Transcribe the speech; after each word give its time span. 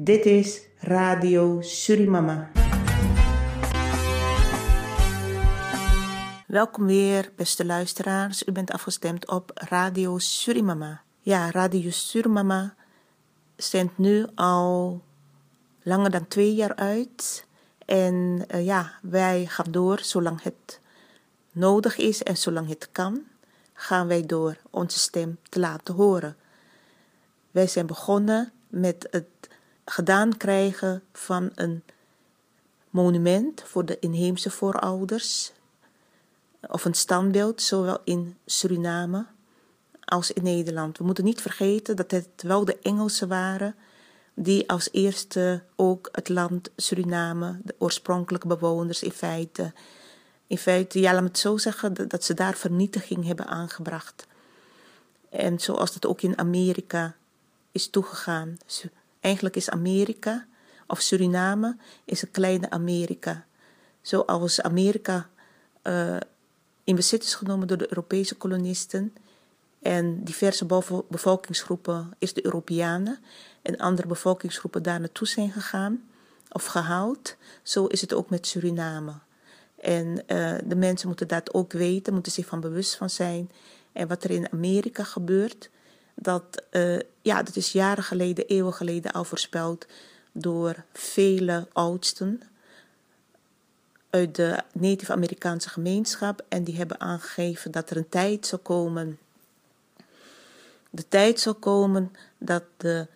Dit 0.00 0.26
is 0.26 0.60
Radio 0.76 1.60
Surimama. 1.60 2.50
Welkom 6.46 6.86
weer, 6.86 7.32
beste 7.36 7.64
luisteraars. 7.64 8.42
U 8.46 8.52
bent 8.52 8.70
afgestemd 8.70 9.28
op 9.28 9.50
Radio 9.54 10.18
Surimama. 10.18 11.02
Ja, 11.20 11.50
Radio 11.50 11.90
Surimama 11.90 12.74
zendt 13.56 13.98
nu 13.98 14.26
al 14.34 15.02
langer 15.82 16.10
dan 16.10 16.28
twee 16.28 16.54
jaar 16.54 16.74
uit. 16.74 17.46
En 17.84 18.44
uh, 18.54 18.64
ja, 18.64 18.92
wij 19.02 19.46
gaan 19.46 19.70
door 19.70 19.98
zolang 20.00 20.42
het 20.42 20.80
nodig 21.52 21.96
is 21.96 22.22
en 22.22 22.36
zolang 22.36 22.68
het 22.68 22.88
kan, 22.92 23.22
gaan 23.72 24.06
wij 24.06 24.26
door 24.26 24.56
onze 24.70 24.98
stem 24.98 25.38
te 25.48 25.60
laten 25.60 25.94
horen. 25.94 26.36
Wij 27.50 27.66
zijn 27.66 27.86
begonnen 27.86 28.52
met 28.68 29.08
het 29.10 29.26
gedaan 29.90 30.36
krijgen 30.36 31.02
van 31.12 31.50
een 31.54 31.82
monument 32.90 33.62
voor 33.64 33.84
de 33.84 33.98
inheemse 33.98 34.50
voorouders, 34.50 35.52
of 36.60 36.84
een 36.84 36.94
standbeeld, 36.94 37.62
zowel 37.62 37.98
in 38.04 38.36
Suriname 38.46 39.26
als 40.04 40.32
in 40.32 40.42
Nederland. 40.42 40.98
We 40.98 41.04
moeten 41.04 41.24
niet 41.24 41.40
vergeten 41.40 41.96
dat 41.96 42.10
het 42.10 42.28
wel 42.42 42.64
de 42.64 42.78
Engelsen 42.78 43.28
waren 43.28 43.74
die 44.34 44.70
als 44.70 44.88
eerste 44.92 45.62
ook 45.76 46.08
het 46.12 46.28
land 46.28 46.70
Suriname, 46.76 47.58
de 47.64 47.74
oorspronkelijke 47.78 48.46
bewoners 48.46 49.02
in 49.02 49.10
feite, 49.10 49.72
in 50.46 50.58
feite, 50.58 51.00
ja, 51.00 51.12
laat 51.12 51.22
me 51.22 51.28
het 51.28 51.38
zo 51.38 51.56
zeggen, 51.56 52.08
dat 52.08 52.24
ze 52.24 52.34
daar 52.34 52.54
vernietiging 52.54 53.24
hebben 53.24 53.46
aangebracht. 53.46 54.26
En 55.30 55.58
zoals 55.58 55.94
het 55.94 56.06
ook 56.06 56.22
in 56.22 56.38
Amerika 56.38 57.16
is 57.72 57.88
toegegaan. 57.90 58.58
Eigenlijk 59.20 59.56
is 59.56 59.70
Amerika, 59.70 60.46
of 60.86 61.00
Suriname, 61.00 61.76
is 62.04 62.22
een 62.22 62.30
kleine 62.30 62.70
Amerika. 62.70 63.46
Zoals 64.00 64.62
Amerika 64.62 65.28
uh, 65.82 66.16
in 66.84 66.96
bezit 66.96 67.22
is 67.22 67.34
genomen 67.34 67.66
door 67.66 67.78
de 67.78 67.88
Europese 67.88 68.34
kolonisten 68.34 69.14
en 69.82 70.24
diverse 70.24 70.66
bevolkingsgroepen, 71.08 72.10
is 72.18 72.32
de 72.32 72.44
Europeanen 72.44 73.18
en 73.62 73.76
andere 73.76 74.08
bevolkingsgroepen 74.08 74.82
daar 74.82 75.00
naartoe 75.00 75.26
zijn 75.26 75.50
gegaan 75.50 76.08
of 76.48 76.64
gehaald. 76.64 77.36
Zo 77.62 77.86
is 77.86 78.00
het 78.00 78.14
ook 78.14 78.30
met 78.30 78.46
Suriname. 78.46 79.12
En 79.80 80.06
uh, 80.06 80.54
de 80.64 80.76
mensen 80.76 81.08
moeten 81.08 81.28
dat 81.28 81.54
ook 81.54 81.72
weten, 81.72 82.12
moeten 82.12 82.32
zich 82.32 82.46
van 82.46 82.60
bewust 82.60 82.96
van 82.96 83.10
zijn. 83.10 83.50
En 83.92 84.08
wat 84.08 84.24
er 84.24 84.30
in 84.30 84.52
Amerika 84.52 85.04
gebeurt, 85.04 85.70
dat, 86.20 86.62
uh, 86.70 86.98
ja, 87.22 87.42
dat 87.42 87.56
is 87.56 87.72
jaren 87.72 88.04
geleden, 88.04 88.46
eeuwen 88.46 88.72
geleden 88.72 89.12
al 89.12 89.24
voorspeld 89.24 89.86
door 90.32 90.84
vele 90.92 91.66
oudsten 91.72 92.42
uit 94.10 94.34
de 94.34 94.62
Native 94.72 95.12
Amerikaanse 95.12 95.68
gemeenschap. 95.68 96.44
En 96.48 96.64
die 96.64 96.76
hebben 96.76 97.00
aangegeven 97.00 97.70
dat 97.70 97.90
er 97.90 97.96
een 97.96 98.08
tijd 98.08 98.46
zal 98.46 98.58
komen. 98.58 99.18
De 100.90 101.08
tijd 101.08 101.40
zal 101.40 101.54
komen 101.54 102.12
dat 102.38 102.64
de 102.76 103.06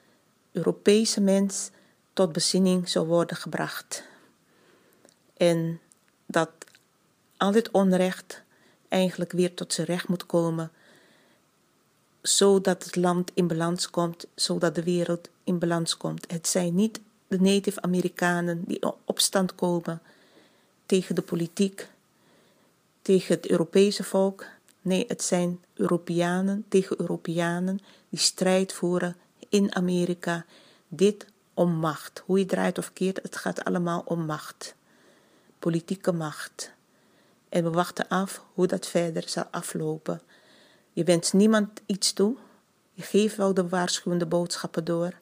Europese 0.53 1.21
mens 1.21 1.71
tot 2.13 2.33
bezinning 2.33 2.89
zal 2.89 3.07
worden 3.07 3.37
gebracht. 3.37 4.05
En 5.37 5.81
dat 6.27 6.51
al 7.37 7.51
dit 7.51 7.71
onrecht 7.71 8.43
eigenlijk 8.89 9.33
weer 9.33 9.55
tot 9.55 9.73
zijn 9.73 9.87
recht 9.87 10.09
moet 10.09 10.27
komen, 10.27 10.71
zodat 12.23 12.85
het 12.85 12.97
land 12.97 13.31
in 13.35 13.47
balans 13.47 13.91
komt, 13.91 14.27
zodat 14.35 14.75
de 14.75 14.83
wereld 14.83 15.29
in 15.45 15.59
balans 15.59 15.97
komt. 15.97 16.31
Het 16.31 16.49
zijn 16.49 16.75
niet 16.75 17.01
de 17.27 17.41
Native 17.41 17.83
Amerikanen 17.83 18.65
die 18.65 18.79
in 18.79 18.93
opstand 19.05 19.55
komen 19.55 20.03
tegen 20.87 21.15
de 21.15 21.23
politiek, 21.23 21.89
tegen 23.03 23.35
het 23.35 23.51
Europese 23.51 24.05
volk. 24.05 24.45
Nee, 24.81 25.05
het 25.09 25.23
zijn 25.23 25.61
Europeanen 25.75 26.65
tegen 26.69 27.01
Europeanen 27.01 27.81
die 28.09 28.19
strijd 28.19 28.73
voeren 28.73 29.17
in 29.49 29.75
Amerika. 29.75 30.45
Dit 30.89 31.27
om 31.55 31.73
macht. 31.73 32.23
Hoe 32.27 32.39
je 32.39 32.47
draait 32.47 32.79
of 32.79 32.93
keert, 32.93 33.23
het 33.23 33.37
gaat 33.37 33.65
allemaal 33.65 34.03
om 34.05 34.25
macht. 34.25 34.75
Politieke 35.59 36.13
macht. 36.13 36.73
En 37.49 37.65
we 37.65 37.71
wachten 37.71 38.09
af 38.09 38.45
hoe 38.55 38.67
dat 38.67 38.87
verder 38.87 39.29
zal 39.29 39.45
aflopen. 39.51 40.21
Je 40.93 41.05
wenst 41.05 41.33
niemand 41.33 41.81
iets 41.87 42.13
toe. 42.13 42.37
Je 42.93 43.03
geeft 43.03 43.37
wel 43.37 43.55
de 43.55 43.69
waarschuwende 43.69 44.27
boodschappen 44.27 44.85
door. 44.85 45.13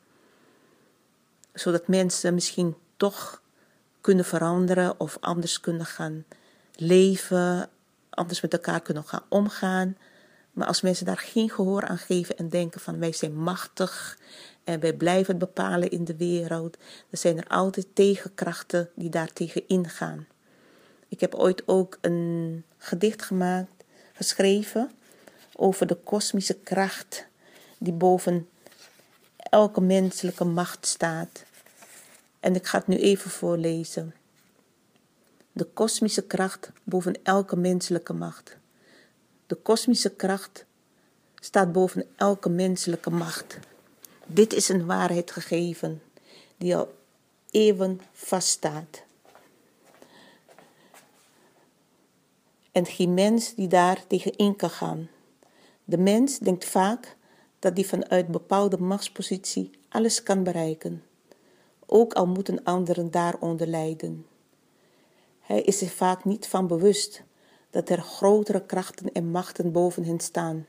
Zodat 1.53 1.89
mensen 1.89 2.35
misschien 2.35 2.77
toch 2.97 3.43
kunnen 4.01 4.25
veranderen 4.25 5.01
of 5.01 5.17
anders 5.21 5.61
kunnen 5.61 5.87
gaan 5.87 6.25
leven, 6.75 7.71
anders 8.11 8.41
met 8.41 8.53
elkaar 8.53 8.81
kunnen 8.81 9.05
gaan 9.05 9.25
omgaan. 9.29 9.97
Maar 10.53 10.67
als 10.67 10.81
mensen 10.81 11.07
daar 11.07 11.19
geen 11.19 11.51
gehoor 11.51 11.87
aan 11.87 11.99
geven 11.99 12.37
en 12.37 12.49
denken 12.49 12.81
van 12.81 12.99
wij 12.99 13.13
zijn 13.13 13.37
machtig 13.37 14.19
en 14.65 14.81
wij 14.81 14.93
blijven 14.93 15.39
bepalen 15.39 15.91
in 15.91 16.05
de 16.05 16.17
wereld, 16.17 16.77
dan 16.77 17.19
zijn 17.19 17.39
er 17.39 17.47
altijd 17.49 17.87
tegenkrachten 17.93 18.91
die 18.95 19.11
daartegen 19.11 19.69
ingaan. 19.69 20.27
Ik 21.09 21.21
heb 21.21 21.35
ooit 21.35 21.63
ook 21.67 21.99
een 22.01 22.65
gedicht 22.77 23.23
gemaakt, 23.23 23.85
geschreven 24.13 24.91
over 25.61 25.87
de 25.87 25.95
kosmische 25.95 26.55
kracht 26.55 27.27
die 27.79 27.93
boven 27.93 28.49
elke 29.37 29.81
menselijke 29.81 30.45
macht 30.45 30.87
staat. 30.87 31.45
En 32.41 32.55
ik 32.55 32.67
ga 32.67 32.79
het 32.79 32.87
nu 32.87 32.97
even 32.97 33.31
voorlezen. 33.31 34.15
De 35.53 35.65
kosmische 35.65 36.23
kracht 36.23 36.71
boven 36.83 37.15
elke 37.23 37.57
menselijke 37.57 38.13
macht. 38.13 38.57
De 39.47 39.55
kosmische 39.55 40.11
kracht 40.11 40.65
staat 41.35 41.73
boven 41.73 42.07
elke 42.17 42.49
menselijke 42.49 43.11
macht. 43.11 43.59
Dit 44.27 44.53
is 44.53 44.69
een 44.69 44.87
waarheid 44.87 45.31
gegeven 45.31 46.03
die 46.57 46.77
al 46.77 46.95
eeuwen 47.51 48.01
vaststaat. 48.13 49.03
En 52.73 52.87
geen 52.87 53.15
mens 53.15 53.55
die 53.55 53.69
daar 53.69 54.07
tegenin 54.07 54.57
kan 54.57 54.71
gaan. 54.71 55.09
De 55.91 55.99
mens 55.99 56.39
denkt 56.39 56.65
vaak 56.65 57.17
dat 57.59 57.77
hij 57.77 57.85
vanuit 57.85 58.29
bepaalde 58.29 58.79
machtspositie 58.79 59.71
alles 59.89 60.23
kan 60.23 60.43
bereiken, 60.43 61.05
ook 61.87 62.13
al 62.13 62.27
moeten 62.27 62.65
anderen 62.65 63.11
daaronder 63.11 63.67
lijden. 63.67 64.27
Hij 65.41 65.63
is 65.63 65.79
zich 65.79 65.93
vaak 65.93 66.25
niet 66.25 66.47
van 66.47 66.67
bewust 66.67 67.23
dat 67.71 67.89
er 67.89 68.03
grotere 68.03 68.67
krachten 68.67 69.13
en 69.13 69.31
machten 69.31 69.73
boven 69.73 70.05
hen 70.05 70.21
staan. 70.21 70.67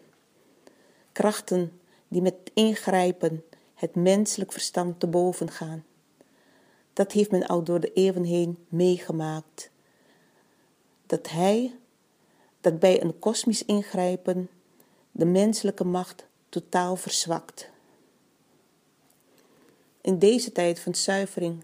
Krachten 1.12 1.80
die 2.08 2.22
met 2.22 2.36
ingrijpen 2.54 3.44
het 3.74 3.96
menselijk 3.96 4.52
verstand 4.52 5.00
te 5.00 5.08
boven 5.08 5.52
gaan. 5.52 5.84
Dat 6.94 7.12
heeft 7.12 7.32
men 7.32 7.48
al 7.48 7.64
door 7.64 7.80
de 7.80 7.94
eeuwen 7.94 8.24
heen 8.24 8.58
meegemaakt. 8.70 9.72
Dat 11.06 11.30
hij, 11.30 11.76
dat 12.62 12.80
bij 12.80 13.02
een 13.02 13.20
kosmisch 13.20 13.66
ingrijpen 13.66 14.50
de 15.12 15.26
menselijke 15.26 15.84
macht 15.84 16.26
totaal 16.50 16.96
verzwakt. 16.96 17.70
In 20.02 20.20
deze 20.20 20.52
tijd 20.52 20.80
van 20.80 20.96
zuivering 20.96 21.64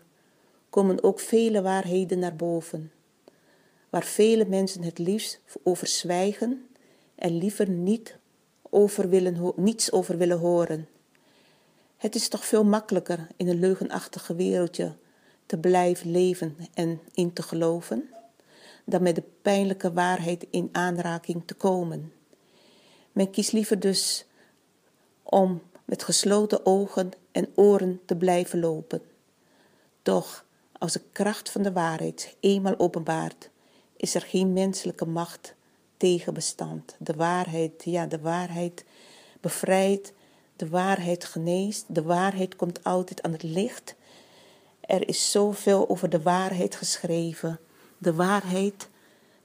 komen 0.70 1.04
ook 1.04 1.20
vele 1.20 1.62
waarheden 1.62 2.20
naar 2.20 2.36
boven, 2.36 2.92
waar 3.90 4.04
vele 4.04 4.46
mensen 4.46 4.84
het 4.84 4.98
liefst 4.98 5.40
over 5.64 5.88
zwijgen 5.88 6.68
en 7.16 7.38
liever 7.38 7.70
niet 7.70 8.18
over 8.70 9.10
willen, 9.10 9.54
niets 9.56 9.92
over 9.92 10.18
willen 10.18 10.40
horen. 10.40 10.88
Het 11.98 12.16
is 12.16 12.28
toch 12.28 12.46
veel 12.46 12.64
makkelijker 12.64 13.28
in 13.36 13.48
een 13.48 13.60
leugenachtige 13.60 14.36
wereldje 14.36 14.96
te 15.46 15.58
blijven 15.58 16.12
leven 16.12 16.58
en 16.74 17.00
in 17.14 17.34
te 17.34 17.42
geloven, 17.42 18.10
dan 18.86 19.02
met 19.02 19.16
de 19.16 19.24
pijnlijke 19.42 19.94
waarheid 19.94 20.48
in 20.50 20.70
aanraking 20.72 21.44
te 21.46 21.54
komen. 21.54 22.12
Men 23.18 23.30
kiest 23.32 23.52
liever 23.52 23.80
dus 23.80 24.26
om 25.24 25.62
met 25.86 26.04
gesloten 26.04 26.66
ogen 26.66 27.12
en 27.32 27.48
oren 27.56 28.02
te 28.06 28.16
blijven 28.16 28.60
lopen. 28.60 29.02
Doch 30.04 30.46
als 30.72 30.94
de 30.94 31.02
kracht 31.12 31.50
van 31.50 31.62
de 31.62 31.72
waarheid 31.72 32.36
eenmaal 32.40 32.80
openbaart, 32.80 33.50
is 33.96 34.16
er 34.16 34.22
geen 34.22 34.54
menselijke 34.54 35.06
macht 35.06 35.56
tegenbestand. 35.98 36.96
De 37.00 37.14
waarheid, 37.14 37.84
ja, 37.84 38.06
de 38.06 38.20
waarheid 38.20 38.86
bevrijdt, 39.42 40.14
de 40.56 40.70
waarheid 40.70 41.26
geneest, 41.26 41.86
de 41.88 42.04
waarheid 42.04 42.56
komt 42.56 42.84
altijd 42.84 43.22
aan 43.22 43.32
het 43.32 43.44
licht. 43.44 43.96
Er 44.80 45.08
is 45.08 45.32
zoveel 45.32 45.90
over 45.90 46.10
de 46.10 46.22
waarheid 46.22 46.76
geschreven. 46.76 47.60
De 47.98 48.14
waarheid 48.14 48.90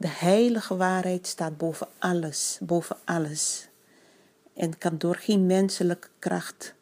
de 0.03 0.09
heilige 0.09 0.77
waarheid 0.77 1.27
staat 1.27 1.57
boven 1.57 1.89
alles, 1.99 2.59
boven 2.61 2.97
alles. 3.05 3.69
En 4.55 4.79
kan 4.79 4.99
door 4.99 5.17
geen 5.17 5.47
menselijke 5.47 6.09
kracht 6.19 6.75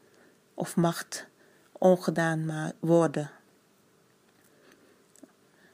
of 0.55 0.77
macht 0.77 1.27
ongedaan 1.73 2.73
worden. 2.79 3.31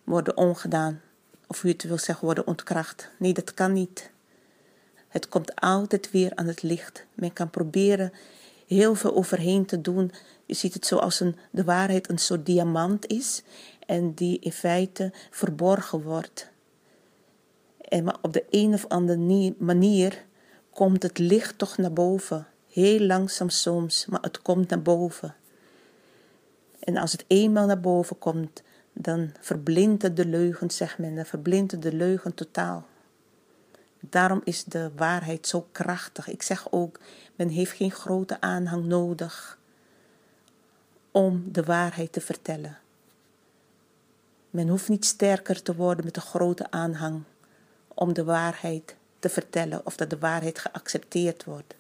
Worden 0.05 0.37
ongedaan. 0.37 1.01
Of 1.47 1.65
u 1.65 1.69
het 1.69 1.83
wil 1.83 1.99
zeggen, 1.99 2.25
worden 2.25 2.47
ontkracht. 2.47 3.11
Nee, 3.19 3.33
dat 3.33 3.55
kan 3.55 3.73
niet. 3.73 4.11
Het 5.09 5.29
komt 5.29 5.55
altijd 5.55 6.11
weer 6.11 6.33
aan 6.35 6.47
het 6.47 6.63
licht. 6.63 7.07
Men 7.15 7.33
kan 7.33 7.51
proberen 7.51 8.13
heel 8.67 8.95
veel 8.95 9.15
overheen 9.15 9.67
te 9.67 9.81
doen. 9.81 10.13
Je 10.47 10.55
ziet 10.55 10.75
het 10.75 10.87
zoals 10.87 11.21
een, 11.21 11.37
de 11.51 11.65
waarheid 11.65 12.09
een 12.09 12.19
soort 12.19 12.47
diamant 12.47 13.07
is 13.07 13.43
en 13.87 14.15
die 14.15 14.39
in 14.39 14.53
feite 14.53 15.13
verborgen 15.31 16.03
wordt. 16.03 16.55
En 17.89 18.05
maar 18.05 18.17
op 18.23 18.33
de 18.33 18.45
een 18.51 18.75
of 18.75 18.89
andere 18.89 19.55
manier 19.59 20.25
komt 20.71 21.03
het 21.03 21.19
licht 21.19 21.59
toch 21.59 21.77
naar 21.77 21.93
boven. 21.93 22.47
Heel 22.69 23.01
langzaam 23.01 23.49
soms, 23.49 24.07
maar 24.07 24.23
het 24.23 24.43
komt 24.43 24.69
naar 24.69 24.83
boven. 24.83 25.35
En 26.79 26.97
als 26.97 27.13
het 27.13 27.25
eenmaal 27.27 27.67
naar 27.67 27.81
boven 27.81 28.19
komt, 28.19 28.63
dan 28.93 29.31
verblindt 29.41 30.03
het 30.03 30.17
de 30.17 30.27
leugen, 30.27 30.71
zegt 30.71 30.99
men, 30.99 31.15
dan 31.15 31.25
verblindt 31.25 31.73
het 31.73 31.83
de 31.83 31.93
leugen 31.93 32.35
totaal. 32.35 32.87
Daarom 34.01 34.41
is 34.45 34.65
de 34.65 34.91
waarheid 34.97 35.47
zo 35.47 35.67
krachtig. 35.73 36.29
Ik 36.29 36.43
zeg 36.43 36.73
ook, 36.73 37.01
men 37.37 37.49
heeft 37.49 37.73
geen 37.73 37.91
grote 37.91 38.41
aanhang 38.41 38.85
nodig 38.85 39.59
om 41.11 41.49
de 41.53 41.63
waarheid 41.63 42.13
te 42.13 42.21
vertellen. 42.21 42.79
Men 44.51 44.69
hoeft 44.69 44.89
niet 44.89 45.05
sterker 45.05 45.63
te 45.63 45.75
worden 45.75 46.05
met 46.05 46.17
een 46.17 46.23
grote 46.23 46.71
aanhang 46.71 47.23
om 47.99 48.13
de 48.13 48.25
waarheid 48.25 48.97
te 49.19 49.29
vertellen 49.29 49.87
of 49.87 49.97
dat 49.97 50.11
de 50.11 50.19
waarheid 50.19 50.59
geaccepteerd 50.59 51.45
wordt. 51.45 51.75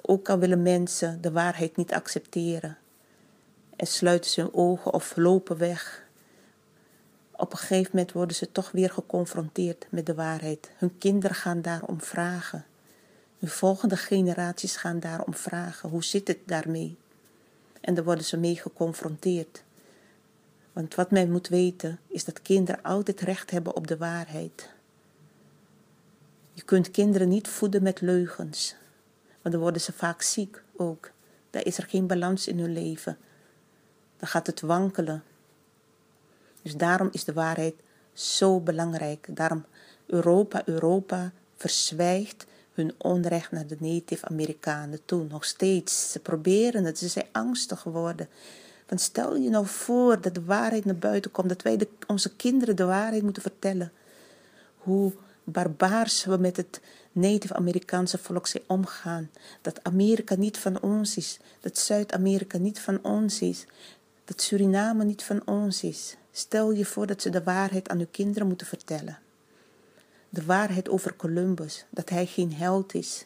Ook 0.00 0.28
al 0.28 0.38
willen 0.38 0.62
mensen 0.62 1.20
de 1.20 1.30
waarheid 1.32 1.76
niet 1.76 1.92
accepteren 1.92 2.78
en 3.76 3.86
sluiten 3.86 4.30
ze 4.30 4.40
hun 4.40 4.54
ogen 4.54 4.92
of 4.92 5.16
lopen 5.16 5.58
weg. 5.58 6.06
Op 7.32 7.52
een 7.52 7.58
gegeven 7.58 7.90
moment 7.92 8.12
worden 8.12 8.36
ze 8.36 8.52
toch 8.52 8.70
weer 8.70 8.90
geconfronteerd 8.90 9.86
met 9.90 10.06
de 10.06 10.14
waarheid. 10.14 10.70
Hun 10.76 10.98
kinderen 10.98 11.36
gaan 11.36 11.62
daarom 11.62 12.00
vragen. 12.00 12.64
Hun 13.38 13.48
volgende 13.48 13.96
generaties 13.96 14.76
gaan 14.76 15.00
daarom 15.00 15.34
vragen. 15.34 15.88
Hoe 15.88 16.04
zit 16.04 16.28
het 16.28 16.38
daarmee? 16.44 16.96
En 17.80 17.94
daar 17.94 18.04
worden 18.04 18.24
ze 18.24 18.36
mee 18.36 18.56
geconfronteerd. 18.56 19.62
Want 20.72 20.94
wat 20.94 21.10
men 21.10 21.30
moet 21.30 21.48
weten 21.48 21.98
is 22.06 22.24
dat 22.24 22.42
kinderen 22.42 22.82
altijd 22.82 23.20
recht 23.20 23.50
hebben 23.50 23.76
op 23.76 23.86
de 23.86 23.96
waarheid. 23.96 24.76
Je 26.58 26.64
kunt 26.64 26.90
kinderen 26.90 27.28
niet 27.28 27.48
voeden 27.48 27.82
met 27.82 28.00
leugens, 28.00 28.74
want 29.42 29.54
dan 29.54 29.62
worden 29.62 29.80
ze 29.80 29.92
vaak 29.92 30.22
ziek 30.22 30.62
ook. 30.76 31.10
Daar 31.50 31.64
is 31.64 31.78
er 31.78 31.84
geen 31.88 32.06
balans 32.06 32.46
in 32.46 32.58
hun 32.58 32.72
leven. 32.72 33.18
Dan 34.16 34.28
gaat 34.28 34.46
het 34.46 34.60
wankelen. 34.60 35.22
Dus 36.62 36.76
daarom 36.76 37.08
is 37.12 37.24
de 37.24 37.32
waarheid 37.32 37.74
zo 38.12 38.60
belangrijk. 38.60 39.26
Daarom 39.30 39.64
Europa, 40.06 40.62
Europa 40.64 41.32
verzwijgt 41.56 42.46
hun 42.72 42.94
onrecht 42.98 43.50
naar 43.50 43.66
de 43.66 43.76
Native 43.78 44.26
Amerikanen 44.26 45.04
toen 45.04 45.26
nog 45.26 45.44
steeds. 45.44 46.10
Ze 46.12 46.18
proberen 46.18 46.84
het, 46.84 46.98
ze 46.98 47.08
zijn 47.08 47.28
angstig 47.32 47.80
geworden. 47.80 48.28
Want 48.88 49.00
stel 49.00 49.36
je 49.36 49.50
nou 49.50 49.66
voor 49.66 50.20
dat 50.20 50.34
de 50.34 50.44
waarheid 50.44 50.84
naar 50.84 50.98
buiten 50.98 51.30
komt, 51.30 51.48
dat 51.48 51.62
wij 51.62 51.88
onze 52.06 52.36
kinderen 52.36 52.76
de 52.76 52.84
waarheid 52.84 53.22
moeten 53.22 53.42
vertellen. 53.42 53.92
Hoe 54.76 55.12
barbaars 55.52 56.24
we 56.24 56.36
met 56.36 56.56
het 56.56 56.80
Native 57.12 57.54
Amerikaanse 57.54 58.18
volk 58.18 58.46
zijn 58.46 58.62
omgaan. 58.66 59.30
Dat 59.62 59.84
Amerika 59.84 60.34
niet 60.34 60.58
van 60.58 60.82
ons 60.82 61.16
is, 61.16 61.38
dat 61.60 61.78
Zuid-Amerika 61.78 62.58
niet 62.58 62.80
van 62.80 63.04
ons 63.04 63.40
is, 63.40 63.66
dat 64.24 64.42
Suriname 64.42 65.04
niet 65.04 65.22
van 65.22 65.46
ons 65.46 65.82
is. 65.82 66.16
Stel 66.32 66.70
je 66.70 66.84
voor 66.84 67.06
dat 67.06 67.22
ze 67.22 67.30
de 67.30 67.42
waarheid 67.42 67.88
aan 67.88 67.98
uw 67.98 68.06
kinderen 68.10 68.48
moeten 68.48 68.66
vertellen. 68.66 69.18
De 70.28 70.44
waarheid 70.44 70.88
over 70.88 71.16
Columbus, 71.16 71.84
dat 71.90 72.08
hij 72.08 72.26
geen 72.26 72.52
held 72.52 72.94
is, 72.94 73.24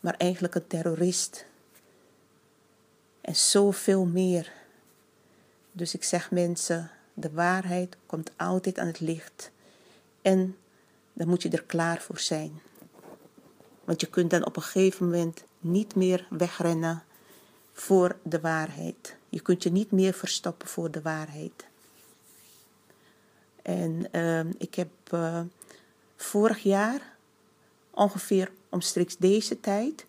maar 0.00 0.14
eigenlijk 0.16 0.54
een 0.54 0.66
terrorist. 0.66 1.44
En 3.20 3.36
zoveel 3.36 4.04
meer. 4.04 4.52
Dus 5.72 5.94
ik 5.94 6.04
zeg 6.04 6.30
mensen, 6.30 6.90
de 7.14 7.30
waarheid 7.30 7.96
komt 8.06 8.30
altijd 8.36 8.78
aan 8.78 8.86
het 8.86 9.00
licht. 9.00 9.50
En 10.22 10.56
dan 11.12 11.28
moet 11.28 11.42
je 11.42 11.48
er 11.48 11.62
klaar 11.62 12.00
voor 12.00 12.18
zijn. 12.18 12.60
Want 13.84 14.00
je 14.00 14.06
kunt 14.06 14.30
dan 14.30 14.46
op 14.46 14.56
een 14.56 14.62
gegeven 14.62 15.04
moment 15.04 15.44
niet 15.60 15.94
meer 15.94 16.26
wegrennen 16.30 17.02
voor 17.72 18.16
de 18.22 18.40
waarheid. 18.40 19.16
Je 19.28 19.40
kunt 19.40 19.62
je 19.62 19.70
niet 19.70 19.90
meer 19.90 20.12
verstoppen 20.12 20.68
voor 20.68 20.90
de 20.90 21.02
waarheid. 21.02 21.66
En 23.62 24.06
uh, 24.12 24.40
ik 24.58 24.74
heb 24.74 24.90
uh, 25.14 25.40
vorig 26.16 26.62
jaar, 26.62 27.16
ongeveer 27.90 28.50
omstreeks 28.68 29.16
deze 29.16 29.60
tijd, 29.60 30.06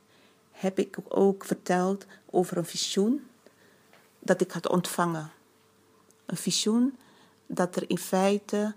heb 0.52 0.80
ik 0.80 0.98
ook 1.08 1.46
verteld 1.46 2.06
over 2.30 2.58
een 2.58 2.66
visioen 2.66 3.28
dat 4.20 4.42
ik 4.42 4.52
had 4.52 4.70
ontvangen. 4.70 5.32
Een 6.26 6.38
visioen 6.38 6.98
dat 7.46 7.76
er 7.76 7.90
in 7.90 7.98
feite, 7.98 8.74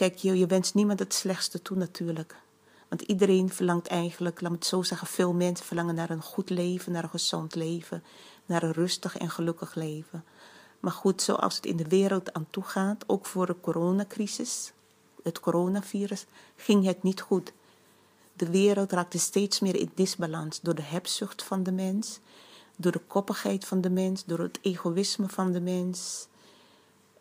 kijk, 0.00 0.16
je, 0.16 0.38
je 0.38 0.46
wenst 0.46 0.74
niemand 0.74 0.98
het 0.98 1.14
slechtste 1.14 1.62
toe 1.62 1.76
natuurlijk. 1.76 2.36
Want 2.88 3.02
iedereen 3.02 3.50
verlangt 3.50 3.86
eigenlijk, 3.86 4.40
laat 4.40 4.50
me 4.50 4.56
het 4.56 4.66
zo 4.66 4.82
zeggen, 4.82 5.06
veel 5.06 5.32
mensen 5.32 5.66
verlangen 5.66 5.94
naar 5.94 6.10
een 6.10 6.22
goed 6.22 6.50
leven, 6.50 6.92
naar 6.92 7.02
een 7.02 7.10
gezond 7.10 7.54
leven, 7.54 8.02
naar 8.46 8.62
een 8.62 8.72
rustig 8.72 9.18
en 9.18 9.30
gelukkig 9.30 9.74
leven. 9.74 10.24
Maar 10.80 10.92
goed, 10.92 11.22
zoals 11.22 11.56
het 11.56 11.66
in 11.66 11.76
de 11.76 11.88
wereld 11.88 12.32
aan 12.32 12.46
toe 12.50 12.62
gaat, 12.62 13.04
ook 13.06 13.26
voor 13.26 13.46
de 13.46 13.56
coronacrisis, 13.60 14.72
het 15.22 15.40
coronavirus, 15.40 16.26
ging 16.56 16.84
het 16.84 17.02
niet 17.02 17.20
goed. 17.20 17.52
De 18.32 18.50
wereld 18.50 18.92
raakte 18.92 19.18
steeds 19.18 19.60
meer 19.60 19.76
in 19.76 19.90
disbalans 19.94 20.60
door 20.60 20.74
de 20.74 20.82
hebzucht 20.82 21.42
van 21.42 21.62
de 21.62 21.72
mens, 21.72 22.18
door 22.76 22.92
de 22.92 23.02
koppigheid 23.06 23.64
van 23.64 23.80
de 23.80 23.90
mens, 23.90 24.24
door 24.24 24.38
het 24.38 24.58
egoïsme 24.62 25.28
van 25.28 25.52
de 25.52 25.60
mens 25.60 26.28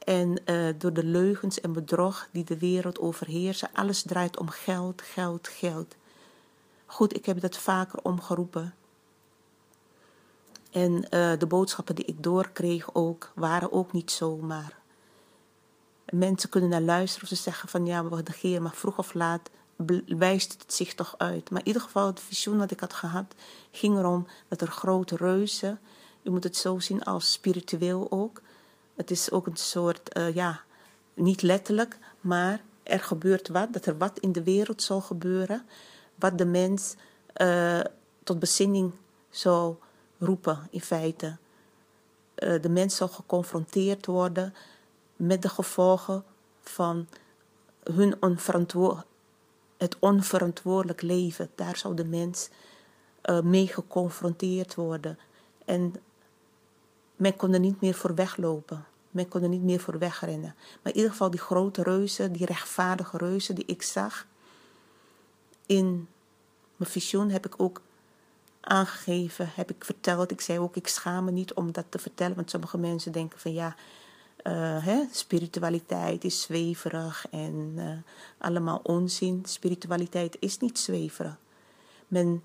en 0.10 0.42
uh, 0.46 0.74
door 0.78 0.94
de 0.94 1.04
leugens 1.04 1.62
en 1.62 1.74
bedrog 1.74 2.28
die 2.32 2.44
de 2.44 2.58
wereld 2.58 3.00
overheersen. 3.00 3.70
Alles 3.74 4.02
draait 4.02 4.40
om 4.40 4.50
geld, 4.50 5.02
geld, 5.02 5.48
geld. 5.48 5.96
Goed, 6.86 7.16
ik 7.16 7.26
heb 7.26 7.40
dat 7.42 7.58
vaker 7.58 8.00
omgeroepen. 8.02 8.76
En 10.72 10.92
uh, 10.94 11.32
de 11.38 11.46
boodschappen 11.48 11.96
die 11.96 12.06
ik 12.06 12.24
doorkreeg 12.24 12.94
ook, 12.94 13.32
waren 13.36 13.72
ook 13.72 13.92
niet 13.92 14.12
zomaar. 14.12 14.78
Mensen 16.06 16.50
kunnen 16.50 16.70
naar 16.70 16.82
luisteren 16.82 17.24
of 17.24 17.38
ze 17.38 17.44
zeggen 17.44 17.70
van 17.70 17.86
ja, 17.86 18.06
we 18.06 18.16
negeren, 18.16 18.62
maar 18.62 18.76
vroeg 18.76 18.98
of 18.98 19.14
laat 19.14 19.50
wijst 20.06 20.62
het 20.62 20.74
zich 20.74 20.96
toch 20.96 21.16
uit. 21.18 21.50
Maar 21.50 21.60
in 21.60 21.68
ieder 21.68 21.82
geval, 21.82 22.06
het 22.06 22.20
visioen 22.20 22.58
dat 22.58 22.72
ik 22.72 22.80
had 22.80 22.94
gehad, 22.94 23.36
ging 23.72 23.98
erom 23.98 24.28
dat 24.48 24.62
er 24.62 24.68
grote 24.68 25.16
reuzen, 25.16 25.80
u 26.24 26.30
moet 26.30 26.44
het 26.44 26.58
zo 26.58 26.80
zien 26.80 27.04
als 27.04 27.32
spiritueel 27.32 28.08
ook. 28.12 28.42
Het 29.00 29.12
is 29.12 29.32
ook 29.32 29.48
een 29.48 29.58
soort, 29.58 30.18
uh, 30.18 30.36
ja, 30.36 30.62
niet 31.14 31.42
letterlijk, 31.42 31.98
maar 32.22 32.62
er 32.84 33.00
gebeurt 33.00 33.48
wat, 33.48 33.74
dat 33.74 33.86
er 33.86 33.98
wat 33.98 34.20
in 34.20 34.32
de 34.32 34.44
wereld 34.44 34.82
zal 34.82 35.02
gebeuren, 35.02 35.66
wat 36.16 36.38
de 36.38 36.46
mens 36.46 36.96
uh, 37.36 37.80
tot 38.24 38.40
bezinning 38.40 38.92
zal 39.30 39.80
roepen 40.18 40.68
in 40.70 40.82
feite. 40.82 41.38
Uh, 42.36 42.62
de 42.62 42.70
mens 42.70 42.96
zal 42.96 43.08
geconfronteerd 43.08 44.06
worden 44.06 44.54
met 45.16 45.42
de 45.42 45.50
gevolgen 45.50 46.24
van 46.62 47.08
hun 47.84 48.16
onverantwoord, 48.20 49.06
het 49.78 49.96
onverantwoordelijk 50.00 51.02
leven. 51.02 51.50
Daar 51.56 51.78
zou 51.78 51.96
de 51.96 52.06
mens 52.06 52.50
mee 53.44 53.68
geconfronteerd 53.68 54.76
worden. 54.76 55.20
En 55.66 55.94
men 57.16 57.36
kon 57.36 57.54
er 57.54 57.60
niet 57.60 57.82
meer 57.82 57.94
voor 57.94 58.16
weglopen. 58.16 58.86
Men 59.12 59.28
kon 59.28 59.44
er 59.44 59.50
niet 59.50 59.64
meer 59.64 59.80
voor 59.80 60.00
wegrennen. 60.00 60.56
Maar 60.82 60.92
in 60.92 60.96
ieder 60.96 61.12
geval 61.12 61.30
die 61.30 61.40
grote 61.40 61.84
reuzen, 61.84 62.32
die 62.32 62.46
rechtvaardige 62.46 63.18
reuzen 63.18 63.56
die 63.56 63.66
ik 63.66 63.82
zag. 63.82 64.26
In 65.66 66.08
mijn 66.76 66.92
visioen 66.92 67.30
heb 67.30 67.46
ik 67.46 67.54
ook 67.58 67.82
aangegeven, 68.62 69.50
heb 69.56 69.70
ik 69.70 69.86
verteld. 69.86 70.32
Ik 70.32 70.42
zei 70.42 70.60
ook, 70.60 70.76
ik 70.76 70.88
schaam 70.88 71.24
me 71.24 71.32
niet 71.32 71.54
om 71.54 71.72
dat 71.72 71.86
te 71.90 72.00
vertellen. 72.00 72.36
Want 72.36 72.50
sommige 72.50 72.78
mensen 72.78 73.12
denken 73.12 73.40
van 73.40 73.54
ja, 73.54 73.76
uh, 74.44 74.86
hè, 74.86 75.04
spiritualiteit 75.12 76.24
is 76.24 76.42
zweverig 76.42 77.26
en 77.32 77.74
uh, 77.76 77.90
allemaal 78.38 78.80
onzin. 78.84 79.44
Spiritualiteit 79.46 80.38
is 80.40 80.58
niet 80.58 80.80
zweverig. 80.80 81.38
Men 82.08 82.44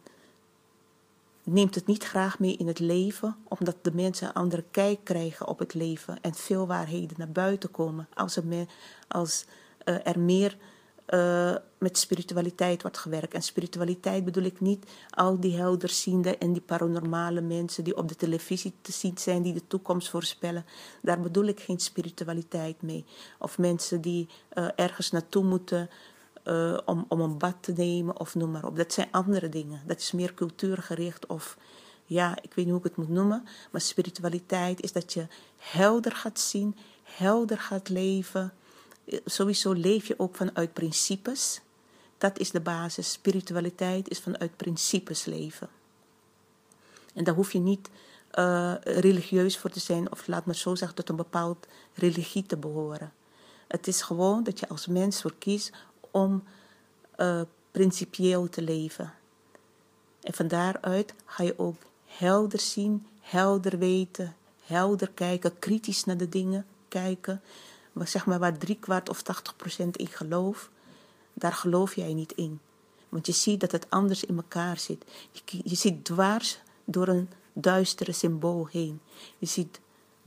neemt 1.45 1.75
het 1.75 1.87
niet 1.87 2.05
graag 2.05 2.39
mee 2.39 2.57
in 2.57 2.67
het 2.67 2.79
leven, 2.79 3.37
omdat 3.49 3.77
de 3.83 3.95
mensen 3.95 4.27
een 4.29 4.33
andere 4.33 4.65
kijk 4.71 4.99
krijgen 5.03 5.49
op 5.49 5.59
het 5.59 5.75
leven 5.75 6.21
en 6.21 6.35
veel 6.35 6.67
waarheden 6.67 7.17
naar 7.19 7.33
buiten 7.33 7.71
komen. 7.71 8.09
Als 8.15 8.37
er 8.37 8.47
meer, 8.47 8.67
als, 9.09 9.45
uh, 9.85 10.07
er 10.07 10.21
meer 10.21 10.57
uh, 11.09 11.55
met 11.79 11.99
spiritualiteit 11.99 12.83
wordt 12.83 12.99
gewerkt. 12.99 13.35
En 13.35 13.43
spiritualiteit 13.43 14.25
bedoel 14.25 14.45
ik 14.45 14.61
niet 14.61 14.87
al 15.11 15.41
die 15.41 15.57
helderziende 15.57 16.39
en 16.39 16.53
die 16.53 16.63
paranormale 16.63 17.41
mensen 17.41 17.85
die 17.85 17.97
op 17.97 18.09
de 18.09 18.17
televisie 18.17 18.75
te 18.81 18.93
zien 18.93 19.19
zijn, 19.19 19.43
die 19.43 19.53
de 19.53 19.67
toekomst 19.67 20.09
voorspellen. 20.09 20.65
Daar 21.03 21.21
bedoel 21.21 21.45
ik 21.45 21.61
geen 21.61 21.79
spiritualiteit 21.79 22.83
mee. 22.83 23.05
Of 23.39 23.59
mensen 23.59 24.01
die 24.01 24.29
uh, 24.55 24.69
ergens 24.77 25.11
naartoe 25.11 25.45
moeten 25.45 25.91
uh, 26.45 26.79
om, 26.85 27.05
om 27.09 27.21
een 27.21 27.39
bad 27.39 27.55
te 27.61 27.73
nemen 27.73 28.21
of 28.21 28.35
noem 28.35 28.51
maar 28.51 28.67
op. 28.67 28.77
Dat 28.77 28.93
zijn 28.93 29.09
andere 29.11 29.49
dingen. 29.49 29.83
Dat 29.87 29.99
is 29.99 30.13
meer 30.13 30.35
cultuurgericht 30.35 31.27
of 31.27 31.57
ja, 32.07 32.37
ik 32.43 32.55
weet 32.55 32.65
niet 32.65 32.75
hoe 32.75 32.79
ik 32.79 32.85
het 32.85 32.97
moet 32.97 33.09
noemen. 33.09 33.45
Maar 33.71 33.81
spiritualiteit 33.81 34.83
is 34.83 34.93
dat 34.93 35.13
je 35.13 35.27
helder 35.57 36.13
gaat 36.13 36.41
zien, 36.41 36.77
helder 37.03 37.59
gaat 37.59 37.89
leven 37.89 38.53
sowieso 39.25 39.73
leef 39.73 40.07
je 40.07 40.19
ook 40.19 40.37
vanuit 40.37 40.73
principes. 40.73 41.61
Dat 42.19 42.39
is 42.39 42.51
de 42.51 42.61
basis. 42.61 43.13
Spiritualiteit 43.13 44.09
is 44.09 44.21
vanuit 44.21 44.57
principes 44.57 45.25
leven. 45.25 45.69
En 47.15 47.25
daar 47.25 47.35
hoef 47.35 47.53
je 47.53 47.59
niet 47.59 47.91
uh, 48.35 48.75
religieus 48.81 49.59
voor 49.59 49.71
te 49.71 49.81
zijn, 49.81 50.13
of 50.13 50.27
laat 50.27 50.47
maar 50.47 50.55
zo 50.55 50.75
zeggen, 50.75 50.97
tot 50.97 51.09
een 51.09 51.17
bepaald 51.17 51.67
religie 51.95 52.47
te 52.47 52.57
behoren. 52.57 53.13
Het 53.69 53.87
is 53.87 54.03
gewoon 54.03 54.45
dat 54.45 54.61
je 54.61 54.69
als 54.69 54.87
mens 54.87 55.21
voor 55.21 55.35
kiest 55.39 55.73
om 56.15 56.45
uh, 57.17 57.41
principieel 57.71 58.49
te 58.49 58.63
leven. 58.63 59.13
En 60.21 60.35
van 60.35 60.49
daaruit 60.49 61.15
ga 61.25 61.43
je 61.43 61.59
ook 61.59 61.83
helder 62.07 62.61
zien, 62.61 63.07
helder 63.21 63.79
weten, 63.79 64.37
helder 64.65 65.11
kijken, 65.11 65.59
kritisch 65.59 66.05
naar 66.05 66.17
de 66.17 66.29
dingen 66.29 66.67
kijken 66.89 67.43
zeg 68.03 68.27
maar 68.27 68.39
waar 68.39 68.59
drie 68.59 68.79
kwart 68.79 69.09
of 69.09 69.23
80 69.23 69.57
procent 69.57 69.97
in 69.97 70.07
geloof, 70.07 70.71
daar 71.33 71.53
geloof 71.53 71.95
jij 71.95 72.15
niet 72.15 72.33
in. 72.33 72.61
Want 73.09 73.27
je 73.27 73.33
ziet 73.33 73.61
dat 73.61 73.73
het 73.73 73.87
anders 73.91 74.25
in 74.25 74.37
elkaar 74.37 74.79
zit. 74.79 75.05
Je, 75.31 75.61
je 75.65 75.75
ziet 75.75 76.05
dwars 76.05 76.59
door 76.85 77.09
een 77.09 77.29
duistere 77.53 78.13
symbool 78.13 78.69
heen. 78.71 79.01
Je 79.39 79.47
ziet 79.47 79.81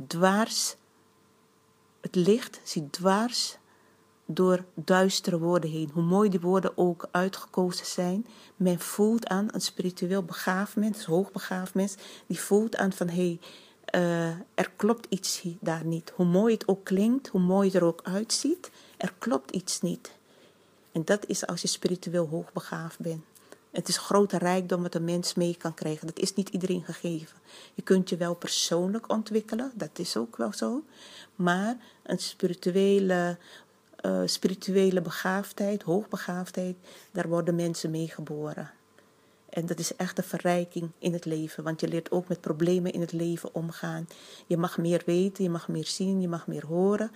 dwars, 0.07 0.75
het 2.01 2.15
licht 2.15 2.59
ziet 2.63 2.93
dwars 2.93 3.57
door 4.27 4.63
duistere 4.73 5.39
woorden 5.39 5.69
heen. 5.69 5.89
Hoe 5.93 6.03
mooi 6.03 6.29
die 6.29 6.39
woorden 6.39 6.77
ook 6.77 7.07
uitgekozen 7.11 7.85
zijn. 7.85 8.25
Men 8.55 8.79
voelt 8.79 9.27
aan, 9.27 9.47
een 9.51 9.61
spiritueel 9.61 10.23
begaafd 10.23 10.75
mens, 10.75 11.05
hoogbegaafd 11.05 11.73
mens, 11.73 11.95
die 12.27 12.39
voelt 12.39 12.75
aan 12.75 12.93
van 12.93 13.09
hé, 13.09 13.15
hey, 13.15 13.39
uh, 13.95 14.27
er 14.53 14.71
klopt 14.75 15.05
iets 15.09 15.43
daar 15.59 15.85
niet. 15.85 16.13
Hoe 16.15 16.25
mooi 16.25 16.53
het 16.53 16.67
ook 16.67 16.83
klinkt, 16.83 17.27
hoe 17.27 17.41
mooi 17.41 17.67
het 17.67 17.77
er 17.77 17.83
ook 17.83 18.01
uitziet, 18.03 18.71
er 18.97 19.13
klopt 19.17 19.51
iets 19.51 19.81
niet. 19.81 20.11
En 20.91 21.05
dat 21.05 21.25
is 21.25 21.47
als 21.47 21.61
je 21.61 21.67
spiritueel 21.67 22.27
hoogbegaafd 22.27 22.99
bent. 22.99 23.23
Het 23.71 23.87
is 23.87 23.97
grote 23.97 24.37
rijkdom 24.37 24.81
wat 24.81 24.95
een 24.95 25.03
mens 25.03 25.33
mee 25.33 25.55
kan 25.57 25.73
krijgen. 25.73 26.07
Dat 26.07 26.19
is 26.19 26.33
niet 26.33 26.49
iedereen 26.49 26.83
gegeven. 26.83 27.37
Je 27.73 27.81
kunt 27.81 28.09
je 28.09 28.17
wel 28.17 28.35
persoonlijk 28.35 29.09
ontwikkelen, 29.09 29.71
dat 29.75 29.99
is 29.99 30.17
ook 30.17 30.37
wel 30.37 30.53
zo. 30.53 30.83
Maar 31.35 31.77
een 32.03 32.19
spirituele, 32.19 33.37
uh, 34.01 34.21
spirituele 34.25 35.01
begaafdheid, 35.01 35.83
hoogbegaafdheid, 35.83 36.75
daar 37.11 37.27
worden 37.27 37.55
mensen 37.55 37.91
mee 37.91 38.07
geboren. 38.07 38.71
En 39.49 39.65
dat 39.65 39.79
is 39.79 39.95
echt 39.95 40.17
een 40.17 40.23
verrijking 40.23 40.91
in 40.99 41.13
het 41.13 41.25
leven, 41.25 41.63
want 41.63 41.81
je 41.81 41.87
leert 41.87 42.11
ook 42.11 42.27
met 42.27 42.41
problemen 42.41 42.91
in 42.91 43.01
het 43.01 43.11
leven 43.11 43.55
omgaan. 43.55 44.07
Je 44.45 44.57
mag 44.57 44.77
meer 44.77 45.01
weten, 45.05 45.43
je 45.43 45.49
mag 45.49 45.67
meer 45.67 45.85
zien, 45.85 46.21
je 46.21 46.27
mag 46.27 46.47
meer 46.47 46.65
horen 46.65 47.11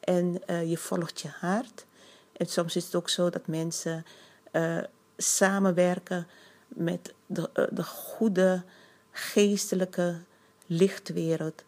en 0.00 0.42
uh, 0.46 0.70
je 0.70 0.78
volgt 0.78 1.20
je 1.20 1.28
hart. 1.28 1.86
En 2.32 2.46
soms 2.46 2.76
is 2.76 2.84
het 2.84 2.94
ook 2.94 3.08
zo 3.08 3.30
dat 3.30 3.46
mensen 3.46 4.04
uh, 4.52 4.78
samenwerken 5.16 6.26
met 6.68 7.14
de, 7.26 7.68
de 7.70 7.84
goede 7.84 8.62
geestelijke 9.10 10.18
lichtwereld, 10.66 11.64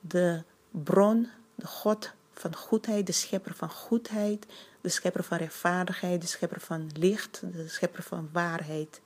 de 0.00 0.42
bron, 0.70 1.28
de 1.54 1.66
God 1.66 2.12
van 2.38 2.56
goedheid, 2.56 3.06
de 3.06 3.12
schepper 3.12 3.54
van 3.54 3.70
goedheid, 3.70 4.46
de 4.80 4.88
schepper 4.88 5.24
van 5.24 5.38
rechtvaardigheid, 5.38 6.20
de 6.20 6.26
schepper 6.26 6.60
van 6.60 6.90
licht, 6.94 7.40
de 7.52 7.68
schepper 7.68 8.02
van 8.02 8.28
waarheid 8.32 9.00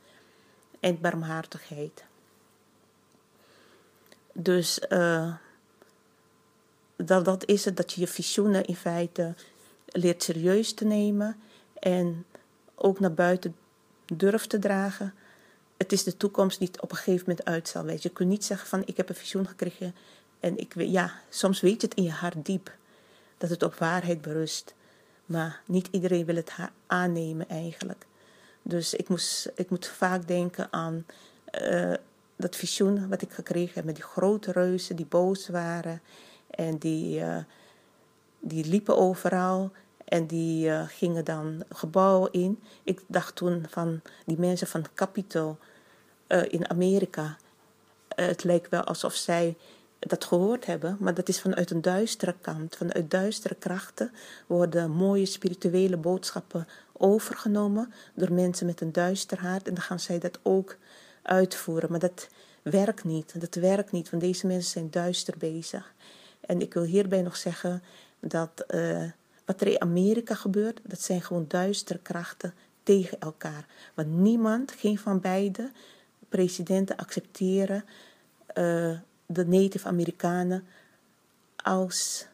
en 0.81 1.01
barmhartigheid. 1.01 2.05
Dus 4.33 4.81
uh, 4.89 5.35
dat, 6.97 7.25
dat 7.25 7.47
is 7.47 7.65
het, 7.65 7.77
dat 7.77 7.93
je 7.93 8.01
je 8.01 8.07
visioenen 8.07 8.65
in 8.65 8.77
feite 8.77 9.35
leert 9.87 10.23
serieus 10.23 10.75
te 10.75 10.85
nemen 10.85 11.37
en 11.75 12.25
ook 12.75 13.01
naar 13.01 13.15
buiten 13.15 13.57
durft 14.07 14.51
te 14.51 14.59
dragen. 14.59 15.15
Het 15.77 15.93
is 15.93 16.05
de 16.05 16.17
toekomst 16.17 16.59
die 16.59 16.71
op 16.81 16.91
een 16.91 16.97
gegeven 16.97 17.25
moment 17.27 17.45
uit 17.45 17.69
zal 17.69 17.85
wijzen. 17.85 18.09
Je 18.09 18.17
kunt 18.17 18.29
niet 18.29 18.45
zeggen 18.45 18.69
van 18.69 18.83
ik 18.85 18.97
heb 18.97 19.09
een 19.09 19.15
visioen 19.15 19.47
gekregen 19.47 19.95
en 20.41 20.59
ik 20.59 20.73
weet, 20.73 20.91
ja, 20.91 21.13
soms 21.29 21.61
weet 21.61 21.81
je 21.81 21.87
het 21.87 21.97
in 21.97 22.03
je 22.03 22.11
hart 22.11 22.45
diep 22.45 22.79
dat 23.41 23.51
het 23.51 23.63
op 23.63 23.75
waarheid 23.75 24.21
berust. 24.21 24.75
Maar 25.27 25.61
niet 25.65 25.89
iedereen 25.91 26.25
wil 26.25 26.37
het 26.37 26.53
aannemen 26.87 27.49
eigenlijk. 27.49 28.07
Dus 28.63 28.95
ik, 28.95 29.09
moest, 29.09 29.51
ik 29.55 29.71
moet 29.71 29.87
vaak 29.87 30.27
denken 30.27 30.69
aan 30.71 31.07
uh, 31.61 31.95
dat 32.37 32.57
visioen 32.57 33.09
wat 33.09 33.23
ik 33.23 33.33
gekregen 33.33 33.75
heb 33.75 33.85
met 33.85 33.95
die 33.95 34.05
grote 34.05 34.53
reuzen 34.53 34.97
die 34.97 35.07
boos 35.07 35.49
waren. 35.49 36.03
En 36.51 36.79
die, 36.79 37.21
uh, 37.21 37.37
die 38.41 38.65
liepen 38.65 38.97
overal 38.97 39.73
en 40.05 40.27
die 40.27 40.69
uh, 40.69 40.83
gingen 40.89 41.25
dan 41.25 41.65
gebouwen 41.69 42.33
in. 42.33 42.61
Ik 42.83 43.01
dacht 43.07 43.37
toen 43.37 43.67
van 43.69 44.01
die 44.27 44.39
mensen 44.39 44.67
van 44.67 44.87
Capitol 44.95 45.59
in 46.49 46.71
Amerika. 46.71 47.37
het 48.09 48.45
leek 48.45 48.67
wel 48.71 48.85
alsof 48.85 49.15
zij 49.15 49.57
dat 50.09 50.25
gehoord 50.25 50.67
hebben, 50.67 50.97
maar 51.01 51.15
dat 51.15 51.29
is 51.29 51.41
vanuit 51.41 51.71
een 51.71 51.83
duistere 51.83 52.35
kant, 52.41 52.77
vanuit 52.77 53.11
duistere 53.11 53.55
krachten 53.55 54.13
worden 54.47 54.91
mooie 54.91 55.27
spirituele 55.27 55.97
boodschappen 55.97 56.67
overgenomen 56.93 57.93
door 58.15 58.33
mensen 58.33 58.67
met 58.67 58.81
een 58.81 58.93
duister 58.93 59.41
hart 59.41 59.69
en 59.69 59.75
dan 59.75 59.83
gaan 59.83 60.01
zij 60.01 60.19
dat 60.19 60.39
ook 60.43 60.77
uitvoeren. 61.23 61.91
Maar 61.91 62.01
dat 62.01 62.29
werkt 62.63 63.05
niet, 63.05 63.41
dat 63.41 63.55
werkt 63.55 63.93
niet, 63.93 64.11
want 64.11 64.23
deze 64.23 64.47
mensen 64.47 64.71
zijn 64.71 64.91
duister 64.91 65.35
bezig. 65.39 65.95
En 66.41 66.61
ik 66.61 66.75
wil 66.75 66.83
hierbij 66.83 67.23
nog 67.23 67.37
zeggen 67.37 67.83
dat 68.21 68.65
uh, 68.69 69.05
wat 69.45 69.61
er 69.61 69.67
in 69.67 69.81
Amerika 69.81 70.35
gebeurt, 70.35 70.81
dat 70.83 71.01
zijn 71.03 71.23
gewoon 71.23 71.45
duistere 71.49 71.99
krachten 71.99 72.55
tegen 72.83 73.21
elkaar. 73.21 73.67
Want 73.95 74.09
niemand, 74.09 74.73
geen 74.73 74.99
van 74.99 75.21
beide 75.21 75.71
presidenten 76.29 76.97
accepteren 76.97 77.85
uh, 78.55 78.99
de 79.33 79.47
Native 79.47 79.89
Amerikanen 79.89 80.67
als 81.57 82.27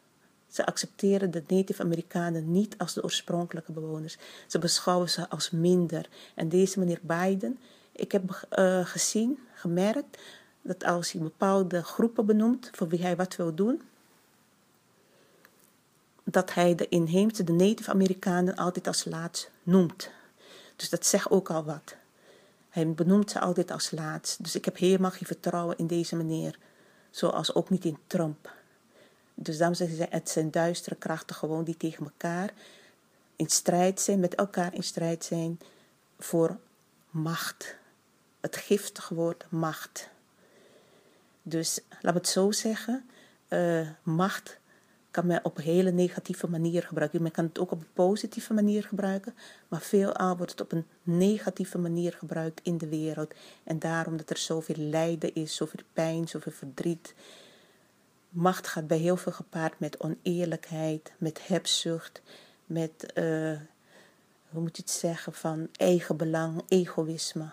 ze 0.48 0.66
accepteren 0.66 1.30
de 1.30 1.42
Native 1.46 1.82
Amerikanen 1.82 2.52
niet 2.52 2.78
als 2.78 2.94
de 2.94 3.02
oorspronkelijke 3.02 3.72
bewoners. 3.72 4.16
Ze 4.46 4.58
beschouwen 4.58 5.10
ze 5.10 5.28
als 5.28 5.50
minder. 5.50 6.08
En 6.34 6.48
deze 6.48 6.78
meneer 6.78 7.00
Biden, 7.02 7.58
ik 7.92 8.12
heb 8.12 8.46
uh, 8.58 8.86
gezien, 8.86 9.38
gemerkt, 9.54 10.18
dat 10.62 10.84
als 10.84 11.12
hij 11.12 11.22
bepaalde 11.22 11.82
groepen 11.82 12.26
benoemt 12.26 12.70
voor 12.72 12.88
wie 12.88 13.02
hij 13.02 13.16
wat 13.16 13.36
wil 13.36 13.54
doen, 13.54 13.82
dat 16.24 16.54
hij 16.54 16.74
de 16.74 16.88
inheemse, 16.88 17.44
de 17.44 17.52
Native 17.52 17.90
Amerikanen, 17.90 18.56
altijd 18.56 18.86
als 18.86 19.04
laatst 19.04 19.50
noemt. 19.62 20.10
Dus 20.76 20.90
dat 20.90 21.06
zegt 21.06 21.30
ook 21.30 21.50
al 21.50 21.64
wat. 21.64 21.96
Hij 22.70 22.90
benoemt 22.90 23.30
ze 23.30 23.40
altijd 23.40 23.70
als 23.70 23.90
laatst. 23.90 24.42
Dus 24.42 24.54
ik 24.54 24.64
heb 24.64 24.76
helemaal 24.76 25.10
geen 25.10 25.26
vertrouwen 25.26 25.78
in 25.78 25.86
deze 25.86 26.16
meneer. 26.16 26.58
Zoals 27.16 27.54
ook 27.54 27.70
niet 27.70 27.84
in 27.84 27.98
Trump. 28.06 28.52
Dus 29.34 29.56
daarom 29.56 29.76
zeggen 29.76 29.96
ze, 29.96 30.06
het 30.10 30.30
zijn 30.30 30.50
duistere 30.50 30.94
krachten 30.96 31.36
gewoon 31.36 31.64
die 31.64 31.76
tegen 31.76 32.04
elkaar 32.04 32.52
in 33.36 33.48
strijd 33.48 34.00
zijn, 34.00 34.20
met 34.20 34.34
elkaar 34.34 34.74
in 34.74 34.82
strijd 34.82 35.24
zijn 35.24 35.60
voor 36.18 36.58
macht. 37.10 37.76
Het 38.40 38.56
giftige 38.56 39.14
woord 39.14 39.44
macht. 39.48 40.08
Dus 41.42 41.80
laat 42.00 42.14
het 42.14 42.28
zo 42.28 42.50
zeggen, 42.50 43.10
uh, 43.48 43.88
macht 44.02 44.58
kan 45.16 45.26
men 45.26 45.44
op 45.44 45.56
een 45.56 45.64
hele 45.64 45.90
negatieve 45.90 46.48
manier 46.48 46.82
gebruiken. 46.82 47.22
Men 47.22 47.30
kan 47.30 47.44
het 47.44 47.58
ook 47.58 47.70
op 47.70 47.80
een 47.80 47.92
positieve 47.92 48.54
manier 48.54 48.82
gebruiken, 48.82 49.34
maar 49.68 49.80
veelal 49.80 50.36
wordt 50.36 50.50
het 50.50 50.60
op 50.60 50.72
een 50.72 50.86
negatieve 51.02 51.78
manier 51.78 52.12
gebruikt 52.12 52.60
in 52.62 52.78
de 52.78 52.88
wereld. 52.88 53.34
En 53.64 53.78
daarom 53.78 54.16
dat 54.16 54.30
er 54.30 54.36
zoveel 54.36 54.76
lijden 54.78 55.34
is, 55.34 55.56
zoveel 55.56 55.80
pijn, 55.92 56.28
zoveel 56.28 56.52
verdriet. 56.52 57.14
Macht 58.28 58.66
gaat 58.66 58.86
bij 58.86 58.98
heel 58.98 59.16
veel 59.16 59.32
gepaard 59.32 59.80
met 59.80 60.00
oneerlijkheid, 60.00 61.12
met 61.18 61.46
hebzucht, 61.46 62.22
met, 62.66 63.12
uh, 63.14 63.58
hoe 64.48 64.62
moet 64.62 64.76
je 64.76 64.82
het 64.82 64.90
zeggen, 64.90 65.32
van 65.32 65.68
eigenbelang, 65.76 66.62
egoïsme. 66.68 67.50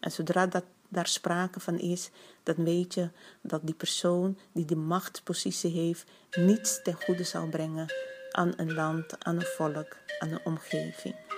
En 0.00 0.12
zodra 0.12 0.46
dat 0.46 0.64
daar 0.90 1.06
sprake 1.06 1.60
van 1.60 1.78
is, 1.78 2.10
dan 2.42 2.64
weet 2.64 2.94
je 2.94 3.10
dat 3.42 3.60
die 3.64 3.74
persoon 3.74 4.38
die 4.52 4.64
die 4.64 4.76
machtspositie 4.76 5.70
heeft, 5.70 6.10
niets 6.30 6.82
ten 6.82 6.94
goede 7.04 7.24
zal 7.24 7.48
brengen 7.48 7.92
aan 8.30 8.52
een 8.56 8.72
land, 8.72 9.24
aan 9.24 9.36
een 9.36 9.46
volk, 9.56 9.96
aan 10.18 10.30
een 10.30 10.44
omgeving. 10.44 11.29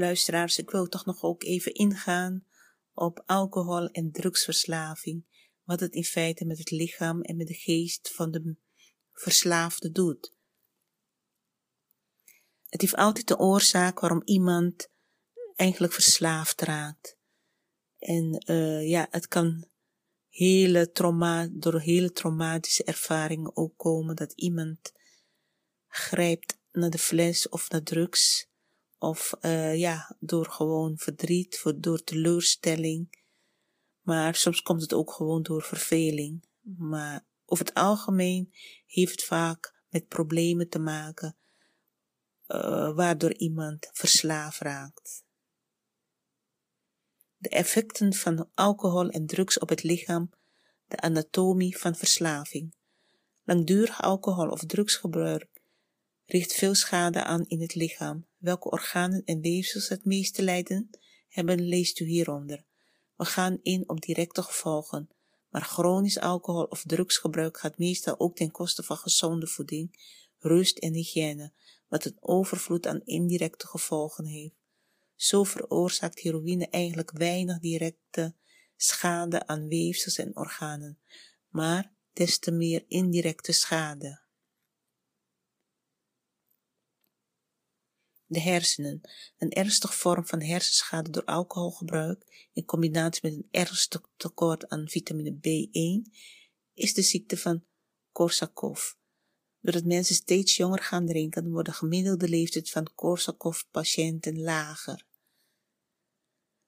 Luisteraars, 0.00 0.58
ik 0.58 0.70
wil 0.70 0.88
toch 0.88 1.04
nog 1.04 1.22
ook 1.22 1.42
even 1.42 1.74
ingaan 1.74 2.44
op 2.94 3.22
alcohol- 3.26 3.90
en 3.90 4.10
drugsverslaving. 4.10 5.24
Wat 5.64 5.80
het 5.80 5.94
in 5.94 6.04
feite 6.04 6.44
met 6.44 6.58
het 6.58 6.70
lichaam 6.70 7.22
en 7.22 7.36
met 7.36 7.46
de 7.46 7.54
geest 7.54 8.10
van 8.14 8.30
de 8.30 8.56
verslaafde 9.12 9.90
doet. 9.90 10.32
Het 12.68 12.80
heeft 12.80 12.96
altijd 12.96 13.28
de 13.28 13.38
oorzaak 13.38 14.00
waarom 14.00 14.22
iemand 14.24 14.88
eigenlijk 15.54 15.92
verslaafd 15.92 16.60
raakt. 16.60 17.18
En 17.98 18.44
uh, 18.50 18.88
ja, 18.88 19.06
het 19.10 19.28
kan 19.28 19.68
hele 20.28 20.90
trauma, 20.90 21.48
door 21.52 21.80
hele 21.80 22.12
traumatische 22.12 22.84
ervaringen 22.84 23.56
ook 23.56 23.76
komen 23.76 24.16
dat 24.16 24.32
iemand 24.32 24.92
grijpt 25.86 26.58
naar 26.72 26.90
de 26.90 26.98
fles 26.98 27.48
of 27.48 27.70
naar 27.70 27.82
drugs 27.82 28.49
of 29.00 29.34
uh, 29.40 29.78
ja, 29.78 30.16
door 30.18 30.46
gewoon 30.46 30.98
verdriet, 30.98 31.62
door 31.76 32.04
teleurstelling. 32.04 33.18
Maar 34.00 34.34
soms 34.34 34.62
komt 34.62 34.82
het 34.82 34.92
ook 34.92 35.12
gewoon 35.12 35.42
door 35.42 35.62
verveling. 35.62 36.44
Maar 36.60 37.26
over 37.44 37.64
het 37.64 37.74
algemeen 37.74 38.52
heeft 38.86 39.10
het 39.10 39.24
vaak 39.24 39.74
met 39.88 40.08
problemen 40.08 40.68
te 40.68 40.78
maken, 40.78 41.36
uh, 42.48 42.94
waardoor 42.94 43.34
iemand 43.34 43.88
verslaafd 43.92 44.60
raakt. 44.60 45.24
De 47.36 47.48
effecten 47.48 48.14
van 48.14 48.50
alcohol 48.54 49.08
en 49.08 49.26
drugs 49.26 49.58
op 49.58 49.68
het 49.68 49.82
lichaam, 49.82 50.30
de 50.86 50.96
anatomie 50.96 51.78
van 51.78 51.94
verslaving. 51.94 52.74
Langdurig 53.44 54.02
alcohol 54.02 54.48
of 54.48 54.64
drugsgebruik 54.64 55.48
richt 56.24 56.52
veel 56.52 56.74
schade 56.74 57.24
aan 57.24 57.44
in 57.46 57.60
het 57.60 57.74
lichaam. 57.74 58.28
Welke 58.40 58.70
organen 58.70 59.24
en 59.24 59.40
weefsels 59.40 59.88
het 59.88 60.04
meeste 60.04 60.42
lijden 60.42 60.90
hebben, 61.28 61.60
leest 61.60 62.00
u 62.00 62.04
hieronder. 62.04 62.64
We 63.16 63.24
gaan 63.24 63.58
in 63.62 63.88
op 63.88 64.00
directe 64.00 64.42
gevolgen, 64.42 65.08
maar 65.48 65.62
chronisch 65.62 66.18
alcohol- 66.18 66.68
of 66.68 66.82
drugsgebruik 66.86 67.58
gaat 67.58 67.78
meestal 67.78 68.20
ook 68.20 68.36
ten 68.36 68.50
koste 68.50 68.82
van 68.82 68.96
gezonde 68.96 69.46
voeding, 69.46 70.16
rust 70.38 70.78
en 70.78 70.92
hygiëne, 70.92 71.52
wat 71.88 72.04
een 72.04 72.16
overvloed 72.20 72.86
aan 72.86 73.00
indirecte 73.04 73.66
gevolgen 73.66 74.24
heeft. 74.24 74.54
Zo 75.14 75.44
veroorzaakt 75.44 76.18
heroïne 76.18 76.68
eigenlijk 76.68 77.10
weinig 77.10 77.58
directe 77.58 78.34
schade 78.76 79.46
aan 79.46 79.68
weefsels 79.68 80.18
en 80.18 80.36
organen, 80.36 80.98
maar 81.48 81.92
des 82.12 82.38
te 82.38 82.50
meer 82.50 82.84
indirecte 82.88 83.52
schade. 83.52 84.20
De 88.30 88.40
hersenen. 88.40 89.00
Een 89.38 89.50
ernstige 89.50 89.92
vorm 89.92 90.26
van 90.26 90.42
hersenschade 90.42 91.10
door 91.10 91.24
alcoholgebruik 91.24 92.48
in 92.52 92.64
combinatie 92.64 93.20
met 93.22 93.32
een 93.32 93.48
ernstig 93.50 94.00
tekort 94.16 94.68
aan 94.68 94.88
vitamine 94.88 95.32
B1 95.32 96.12
is 96.74 96.94
de 96.94 97.02
ziekte 97.02 97.36
van 97.36 97.64
Korsakoff. 98.12 98.98
Doordat 99.60 99.84
mensen 99.84 100.14
steeds 100.14 100.56
jonger 100.56 100.82
gaan 100.82 101.06
drinken, 101.06 101.50
wordt 101.50 101.68
de 101.68 101.74
gemiddelde 101.74 102.28
leeftijd 102.28 102.70
van 102.70 102.94
Korsakoff-patiënten 102.94 104.40
lager. 104.40 105.06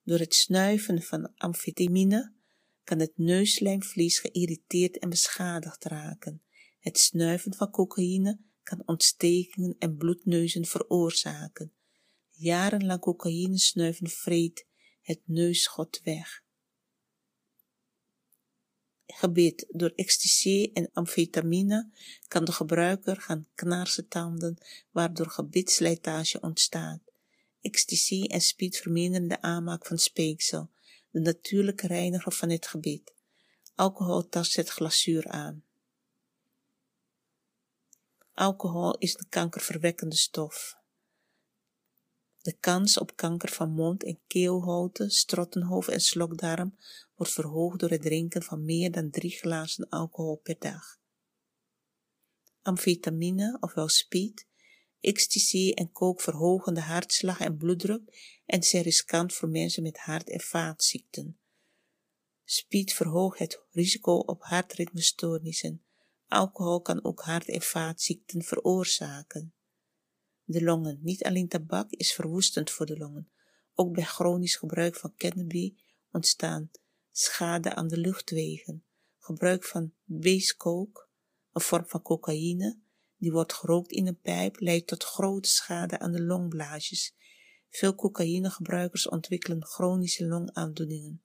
Door 0.03 0.19
het 0.19 0.35
snuiven 0.35 1.03
van 1.03 1.33
amfetamine 1.37 2.35
kan 2.85 2.99
het 2.99 3.13
neuslijmvlies 3.17 4.19
geïrriteerd 4.19 4.99
en 4.99 5.09
beschadigd 5.09 5.85
raken. 5.85 6.43
Het 6.79 6.99
snuiven 6.99 7.55
van 7.55 7.71
cocaïne 7.71 8.39
kan 8.63 8.83
ontstekingen 8.87 9.77
en 9.79 9.97
bloedneuzen 9.97 10.65
veroorzaken. 10.65 11.73
Jarenlang 12.31 13.01
cocaïne 13.01 13.59
snuiven 13.59 14.09
vreet 14.09 14.67
het 15.01 15.21
neusschot 15.25 16.01
weg. 16.05 16.43
Gebit 19.07 19.67
door 19.69 19.93
ecstasy 19.95 20.71
en 20.73 20.91
amfetamine 20.93 21.91
kan 22.29 22.45
de 22.45 22.53
gebruiker 22.53 23.21
gaan 23.21 23.49
knarsen 23.55 24.09
tanden, 24.09 24.59
waardoor 24.91 25.31
gebitslijtage 25.31 26.41
ontstaat. 26.41 27.01
Ecstasy 27.61 28.25
en 28.25 28.41
speed 28.41 28.77
verminderen 28.77 29.29
de 29.29 29.43
aanmaak 29.43 29.87
van 29.87 29.99
speeksel, 29.99 30.71
de 31.11 31.21
natuurlijke 31.21 31.87
reiniger 31.87 32.33
van 32.33 32.51
het 32.51 32.67
gebit. 32.67 33.15
Alcohol 33.75 34.29
tast 34.29 34.57
het 34.57 34.69
glazuur 34.69 35.29
aan. 35.29 35.65
Alcohol 38.35 38.99
is 38.99 39.19
een 39.19 39.29
kankerverwekkende 39.29 40.17
stof. 40.17 40.81
De 42.39 42.57
kans 42.61 42.99
op 42.99 43.17
kanker 43.17 43.49
van 43.49 43.71
mond- 43.71 44.05
en 44.05 44.21
keelholte, 44.27 45.11
strottenhoofd 45.11 45.89
en 45.89 46.01
slokdarm 46.01 46.77
wordt 47.15 47.33
verhoogd 47.33 47.81
door 47.81 47.91
het 47.91 48.03
drinken 48.03 48.43
van 48.43 48.65
meer 48.65 48.91
dan 48.91 49.11
drie 49.11 49.31
glazen 49.31 49.89
alcohol 49.89 50.37
per 50.37 50.57
dag. 50.59 51.01
Amfetamine, 52.63 53.57
ofwel 53.61 53.89
speed, 53.89 54.47
ecstasy 55.01 55.71
en 55.75 55.93
coke 55.93 56.23
verhogen 56.23 56.75
de 56.75 56.81
hartslag 56.81 57.41
en 57.41 57.57
bloeddruk 57.57 58.41
en 58.47 58.63
zijn 58.63 58.83
riskant 58.83 59.35
voor 59.35 59.49
mensen 59.49 59.83
met 59.83 59.99
hart- 59.99 60.31
en 60.31 60.41
vaatziekten. 60.41 61.39
Speed 62.45 62.93
verhoogt 62.93 63.39
het 63.39 63.63
risico 63.71 64.15
op 64.17 64.43
hartritmestoornissen. 64.43 65.85
Alcohol 66.33 66.81
kan 66.81 67.05
ook 67.05 67.21
hart- 67.21 67.49
en 67.49 67.63
vaatziekten 67.63 68.43
veroorzaken. 68.43 69.55
De 70.45 70.63
longen. 70.63 70.99
Niet 71.03 71.25
alleen 71.25 71.49
tabak 71.49 71.91
is 71.91 72.15
verwoestend 72.15 72.71
voor 72.71 72.87
de 72.87 72.97
longen. 72.97 73.31
Ook 73.75 73.93
bij 73.95 74.05
chronisch 74.05 74.57
gebruik 74.57 74.97
van 74.97 75.15
cannabis 75.17 75.73
ontstaan 76.11 76.71
schade 77.11 77.75
aan 77.75 77.89
de 77.89 77.97
luchtwegen. 77.97 78.85
Gebruik 79.19 79.65
van 79.65 79.93
weeskook, 80.05 81.09
een 81.53 81.61
vorm 81.61 81.87
van 81.87 82.03
cocaïne, 82.03 82.79
die 83.17 83.33
wordt 83.33 83.53
gerookt 83.53 83.93
in 83.93 84.07
een 84.07 84.21
pijp, 84.21 84.61
leidt 84.61 84.87
tot 84.87 85.05
grote 85.05 85.49
schade 85.49 85.99
aan 85.99 86.13
de 86.13 86.23
longblaasjes. 86.23 87.15
Veel 87.69 87.95
cocaïnegebruikers 87.95 89.09
ontwikkelen 89.09 89.65
chronische 89.65 90.27
longaandoeningen. 90.27 91.23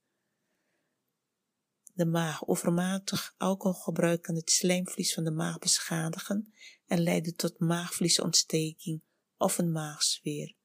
De 1.97 2.05
maag. 2.05 2.47
Overmatig 2.47 3.33
alcoholgebruik 3.38 4.21
kan 4.21 4.36
het 4.36 4.49
slijmvlies 4.49 5.13
van 5.13 5.23
de 5.23 5.31
maag 5.31 5.60
beschadigen 5.60 6.53
en 6.86 6.99
leiden 6.99 7.36
tot 7.36 7.60
maagvliesontsteking 7.60 9.01
of 9.38 9.57
een 9.57 9.71
maagzweer. 9.71 10.55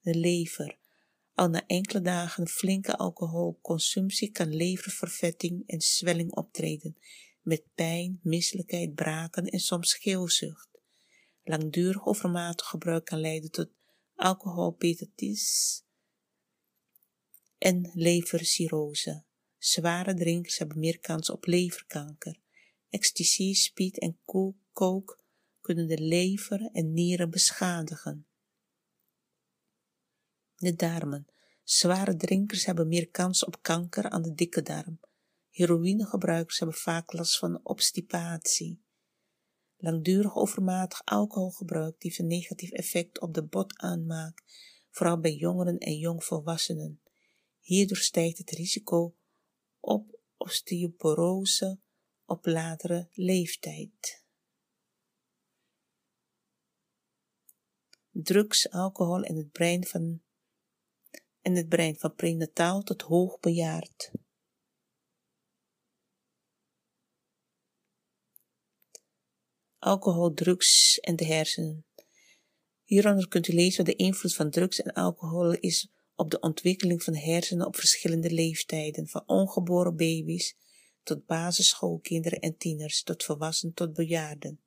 De 0.00 0.14
lever. 0.14 0.78
Al 1.34 1.48
na 1.48 1.66
enkele 1.66 2.00
dagen 2.00 2.48
flinke 2.48 2.96
alcoholconsumptie 2.96 4.30
kan 4.30 4.54
leververvetting 4.54 5.66
en 5.66 5.80
zwelling 5.80 6.32
optreden, 6.32 6.96
met 7.42 7.64
pijn, 7.74 8.20
misselijkheid, 8.22 8.94
braken 8.94 9.44
en 9.44 9.60
soms 9.60 9.94
geelzucht. 9.94 10.68
Langdurig 11.42 12.06
overmatig 12.06 12.66
gebruik 12.66 13.04
kan 13.04 13.20
leiden 13.20 13.50
tot 13.50 13.70
alcoholpetatis 14.14 15.82
en 17.58 17.90
levercirrose. 17.94 19.28
Zware 19.60 20.14
drinkers 20.14 20.58
hebben 20.58 20.78
meer 20.78 21.00
kans 21.00 21.30
op 21.30 21.46
leverkanker. 21.46 22.40
Ecstasy, 22.88 23.54
speed 23.54 23.98
en 23.98 24.18
coke 24.72 25.18
kunnen 25.60 25.86
de 25.86 25.98
lever 25.98 26.70
en 26.72 26.92
nieren 26.92 27.30
beschadigen. 27.30 28.26
De 30.56 30.74
darmen. 30.74 31.26
Zware 31.62 32.16
drinkers 32.16 32.66
hebben 32.66 32.88
meer 32.88 33.08
kans 33.08 33.44
op 33.44 33.62
kanker 33.62 34.10
aan 34.10 34.22
de 34.22 34.34
dikke 34.34 34.62
darm. 34.62 35.00
Heroïnegebruikers 35.50 36.58
hebben 36.58 36.76
vaak 36.76 37.12
last 37.12 37.38
van 37.38 37.60
obstipatie. 37.62 38.82
Langdurig 39.76 40.34
overmatig 40.34 41.04
alcoholgebruik 41.04 42.02
heeft 42.02 42.18
een 42.18 42.26
negatief 42.26 42.70
effect 42.70 43.20
op 43.20 43.34
de 43.34 43.44
botaanmaak, 43.44 44.42
vooral 44.90 45.20
bij 45.20 45.34
jongeren 45.34 45.78
en 45.78 45.98
jongvolwassenen. 45.98 47.00
Hierdoor 47.60 47.96
stijgt 47.96 48.38
het 48.38 48.50
risico 48.50 49.14
op 49.80 50.20
osteoporose 50.36 51.78
op 52.24 52.46
latere 52.46 53.08
leeftijd. 53.12 54.24
Drugs, 58.10 58.70
alcohol 58.70 59.22
en 59.22 59.36
het 59.36 59.50
brein 59.50 59.86
van, 59.86 60.22
en 61.40 61.54
het 61.54 61.68
brein 61.68 61.96
van 61.96 62.14
prenataal 62.14 62.82
tot 62.82 63.02
hoogbejaard. 63.02 64.10
Alcohol, 69.78 70.34
drugs 70.34 70.98
en 70.98 71.16
de 71.16 71.24
hersenen. 71.24 71.86
Hieronder 72.84 73.28
kunt 73.28 73.48
u 73.48 73.52
lezen 73.52 73.84
wat 73.84 73.96
de 73.96 74.02
invloed 74.04 74.34
van 74.34 74.50
drugs 74.50 74.80
en 74.80 74.92
alcohol 74.92 75.52
is 75.52 75.88
op 76.20 76.30
de 76.30 76.40
ontwikkeling 76.40 77.02
van 77.02 77.14
hersenen 77.14 77.66
op 77.66 77.76
verschillende 77.76 78.30
leeftijden, 78.30 79.08
van 79.08 79.22
ongeboren 79.26 79.96
baby's 79.96 80.56
tot 81.02 81.26
basisschoolkinderen 81.26 82.38
en 82.38 82.56
tieners, 82.56 83.02
tot 83.02 83.24
volwassenen 83.24 83.74
tot 83.74 83.92
bejaarden. 83.92 84.60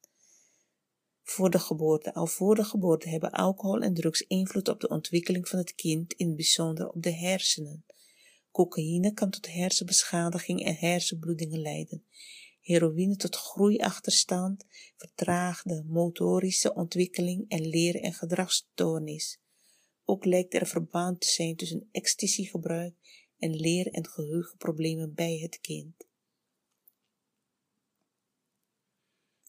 Voor 1.23 1.49
de 1.49 1.59
geboorte, 1.59 2.13
al 2.13 2.27
voor 2.27 2.55
de 2.55 2.63
geboorte 2.63 3.09
hebben 3.09 3.31
alcohol 3.31 3.81
en 3.81 3.93
drugs 3.93 4.21
invloed 4.21 4.67
op 4.67 4.79
de 4.79 4.87
ontwikkeling 4.87 5.47
van 5.47 5.59
het 5.59 5.75
kind, 5.75 6.13
in 6.13 6.27
het 6.27 6.35
bijzonder 6.35 6.89
op 6.89 7.03
de 7.03 7.11
hersenen. 7.11 7.85
Cocaïne 8.51 9.13
kan 9.13 9.29
tot 9.29 9.51
hersenbeschadiging 9.51 10.65
en 10.65 10.75
hersenbloedingen 10.75 11.61
leiden. 11.61 12.05
Heroïne 12.61 13.15
tot 13.15 13.35
groeiachterstand, 13.35 14.65
vertraagde 14.97 15.83
motorische 15.87 16.73
ontwikkeling 16.73 17.45
en 17.47 17.67
leer- 17.67 18.01
en 18.01 18.13
gedragsstoornis. 18.13 19.41
Ook 20.05 20.25
lijkt 20.25 20.53
er 20.53 20.67
verband 20.67 21.21
te 21.21 21.27
zijn 21.27 21.55
tussen 21.55 21.89
ecstasy-gebruik 21.91 22.95
en 23.37 23.55
leer- 23.55 23.91
en 23.91 24.07
geheugenproblemen 24.07 25.13
bij 25.13 25.37
het 25.37 25.59
kind. 25.59 26.07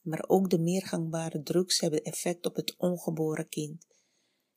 Maar 0.02 0.24
ook 0.26 0.50
de 0.50 0.58
meer 0.58 0.86
gangbare 0.86 1.42
drugs 1.42 1.80
hebben 1.80 2.02
effect 2.02 2.46
op 2.46 2.56
het 2.56 2.76
ongeboren 2.76 3.48
kind. 3.48 3.86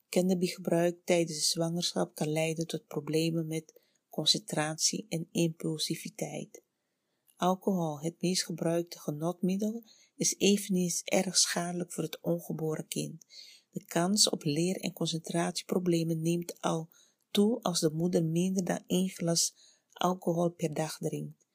Cannabisgebruik 0.10 1.06
tijdens 1.06 1.38
de 1.38 1.44
zwangerschap 1.44 2.16
kan 2.16 2.32
leiden 2.32 2.68
tot 2.68 2.88
problemen 2.88 3.48
met 3.48 3.80
concentratie 4.10 5.06
en 5.10 5.28
impulsiviteit. 5.32 6.64
Alcohol, 7.36 8.00
het 8.00 8.22
meest 8.22 8.44
gebruikte 8.44 9.00
genotmiddel, 9.00 9.84
is 10.16 10.36
eveneens 10.38 11.02
erg 11.04 11.38
schadelijk 11.38 11.94
voor 11.94 12.04
het 12.04 12.22
ongeboren 12.22 12.88
kind. 12.88 13.26
De 13.78 13.86
kans 13.86 14.30
op 14.30 14.44
leer- 14.44 14.80
en 14.82 14.94
concentratieproblemen 14.94 16.22
neemt 16.22 16.62
al 16.62 16.90
toe 17.32 17.62
als 17.62 17.80
de 17.80 17.92
moeder 17.92 18.26
minder 18.26 18.66
dan 18.66 18.84
één 18.88 19.10
glas 19.10 19.54
alcohol 19.92 20.50
per 20.50 20.74
dag 20.74 20.98
drinkt. 20.98 21.48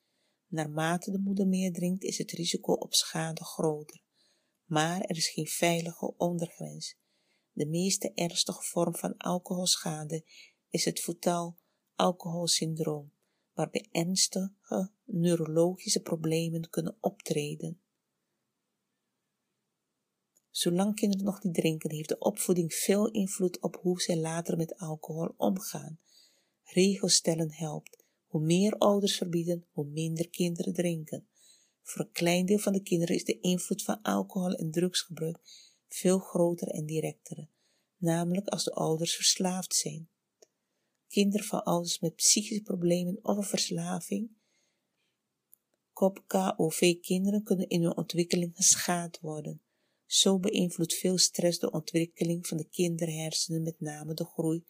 Naarmate 0.47 1.11
de 1.11 1.19
moeder 1.19 1.47
meer 1.47 1.73
drinkt, 1.73 2.03
is 2.03 2.19
het 2.19 2.31
risico 2.31 2.73
op 2.73 2.95
schade 2.95 3.45
groter. 3.45 4.03
Maar 4.65 5.01
er 5.01 5.17
is 5.17 5.29
geen 5.29 5.47
veilige 5.47 6.17
ondergrens. 6.17 6.97
De 7.53 7.67
meeste 7.67 8.13
ernstige 8.15 8.63
vorm 8.63 8.95
van 8.95 9.17
alcoholschade 9.17 10.25
is 10.69 10.85
het 10.85 11.01
fetaal 11.01 11.59
alcoholsyndroom, 11.95 13.13
waarbij 13.53 13.89
ernstige 13.91 14.93
neurologische 15.05 16.01
problemen 16.01 16.71
kunnen 16.71 16.97
optreden. 17.01 17.82
Zolang 20.53 20.95
kinderen 20.95 21.25
nog 21.25 21.43
niet 21.43 21.55
drinken, 21.55 21.91
heeft 21.91 22.09
de 22.09 22.19
opvoeding 22.19 22.75
veel 22.75 23.11
invloed 23.11 23.61
op 23.61 23.79
hoe 23.81 24.01
zij 24.01 24.17
later 24.17 24.57
met 24.57 24.77
alcohol 24.77 25.35
omgaan. 25.37 25.99
Regels 26.65 27.15
stellen 27.15 27.53
helpt. 27.53 28.05
Hoe 28.27 28.41
meer 28.41 28.79
ouders 28.79 29.17
verbieden, 29.17 29.67
hoe 29.71 29.87
minder 29.87 30.29
kinderen 30.29 30.73
drinken. 30.73 31.27
Voor 31.83 32.01
een 32.01 32.13
klein 32.13 32.47
deel 32.47 32.59
van 32.59 32.73
de 32.73 32.83
kinderen 32.83 33.17
is 33.17 33.25
de 33.25 33.41
invloed 33.41 33.83
van 33.83 34.03
alcohol 34.03 34.53
en 34.53 34.71
drugsgebruik 34.71 35.39
veel 35.89 36.19
groter 36.19 36.69
en 36.69 36.87
directer, 36.87 37.49
namelijk 37.97 38.49
als 38.49 38.65
de 38.65 38.73
ouders 38.73 39.15
verslaafd 39.15 39.75
zijn. 39.75 40.09
Kinderen 41.09 41.47
van 41.47 41.65
ouders 41.65 42.01
met 42.01 42.15
psychische 42.15 42.63
problemen 42.63 43.19
of 43.23 43.37
een 43.37 43.43
verslaving, 43.43 44.31
kop 45.93 46.25
KOV-kinderen 46.27 47.43
kunnen 47.43 47.69
in 47.69 47.83
hun 47.83 47.97
ontwikkeling 47.97 48.57
geschaad 48.57 49.21
worden. 49.21 49.61
Zo 50.13 50.39
beïnvloedt 50.39 50.95
veel 50.95 51.19
stress 51.19 51.59
de 51.59 51.71
ontwikkeling 51.71 52.47
van 52.47 52.57
de 52.57 52.69
kinderhersenen, 52.69 53.63
met 53.63 53.81
name 53.81 54.15
de 54.15 54.25
groei 54.25 54.65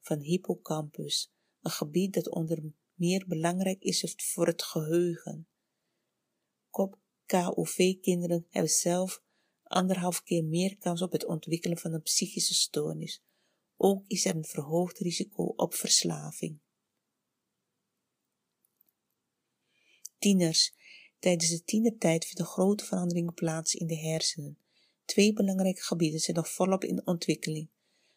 van 0.00 0.20
hippocampus, 0.20 1.32
een 1.60 1.70
gebied 1.70 2.14
dat 2.14 2.28
onder 2.28 2.62
meer 2.94 3.24
belangrijk 3.26 3.82
is 3.82 4.14
voor 4.16 4.46
het 4.46 4.62
geheugen. 4.62 5.48
Kop 6.70 6.98
KOV-kinderen 7.26 8.46
hebben 8.48 8.70
zelf 8.70 9.22
anderhalf 9.62 10.22
keer 10.22 10.44
meer 10.44 10.76
kans 10.76 11.02
op 11.02 11.12
het 11.12 11.26
ontwikkelen 11.26 11.78
van 11.78 11.92
een 11.92 12.02
psychische 12.02 12.54
stoornis. 12.54 13.22
Ook 13.76 14.04
is 14.06 14.24
er 14.24 14.36
een 14.36 14.44
verhoogd 14.44 14.98
risico 14.98 15.42
op 15.44 15.74
verslaving. 15.74 16.60
Tieners. 20.18 20.74
Tijdens 21.18 21.50
de 21.50 21.64
tienertijd 21.64 22.24
vinden 22.24 22.46
grote 22.46 22.84
veranderingen 22.84 23.34
plaats 23.34 23.74
in 23.74 23.86
de 23.86 23.96
hersenen. 23.96 24.58
Twee 25.06 25.32
belangrijke 25.32 25.82
gebieden 25.82 26.20
zijn 26.20 26.36
nog 26.36 26.48
volop 26.48 26.84
in 26.84 27.06
ontwikkeling. 27.06 27.70